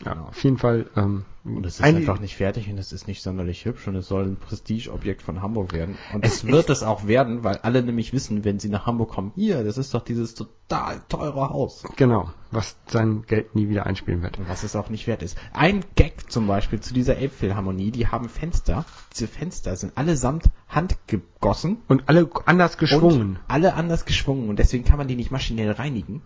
[0.05, 0.27] Ja, Genau.
[0.29, 0.89] auf jeden Fall.
[0.97, 3.97] Ähm, Und es ist ein- einfach nicht fertig und es ist nicht sonderlich hübsch und
[3.97, 5.97] es soll ein Prestigeobjekt von Hamburg werden.
[6.15, 9.33] Und es wird es auch werden, weil alle nämlich wissen, wenn sie nach Hamburg kommen,
[9.35, 11.83] hier, das ist doch dieses total teure Haus.
[11.97, 14.39] Genau, was sein Geld nie wieder einspielen wird.
[14.39, 15.37] Und was es auch nicht wert ist.
[15.53, 18.85] Ein Gag zum Beispiel zu dieser Elbphilharmonie, die haben Fenster.
[19.15, 23.21] Diese Fenster sind allesamt handgegossen Und alle anders geschwungen.
[23.21, 26.23] und alle anders geschwungen und deswegen kann man die nicht maschinell reinigen.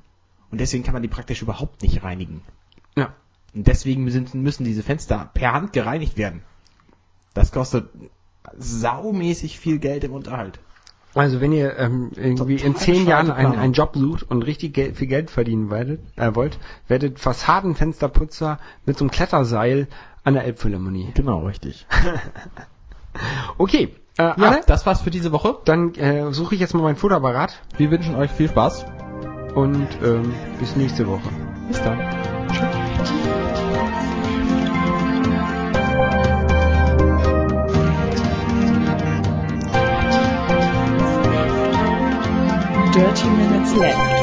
[0.51, 2.43] Und deswegen kann man die praktisch überhaupt nicht reinigen.
[2.97, 3.15] Ja.
[3.55, 6.43] Und deswegen sind, müssen diese Fenster per Hand gereinigt werden.
[7.35, 7.89] Das kostet
[8.57, 10.59] saumäßig viel Geld im Unterhalt.
[11.15, 14.73] Also wenn ihr ähm, irgendwie in Total zehn Jahren einen, einen Job sucht und richtig
[14.73, 19.89] Geld, viel Geld verdienen werdet, äh, wollt, werdet Fassadenfensterputzer mit so einem Kletterseil
[20.25, 21.11] an der Elbphilharmonie.
[21.15, 21.87] Genau, richtig.
[23.59, 25.59] Okay, äh, Ja, Anne, das war's für diese Woche.
[25.67, 28.87] dann äh, suche ich jetzt mal mein Futterapparat Wir wünschen euch viel Spaß.
[29.55, 31.29] und ähm, bis nächste Woche.
[31.69, 33.42] Bis dann.
[42.93, 44.22] Dirty Minutes Left.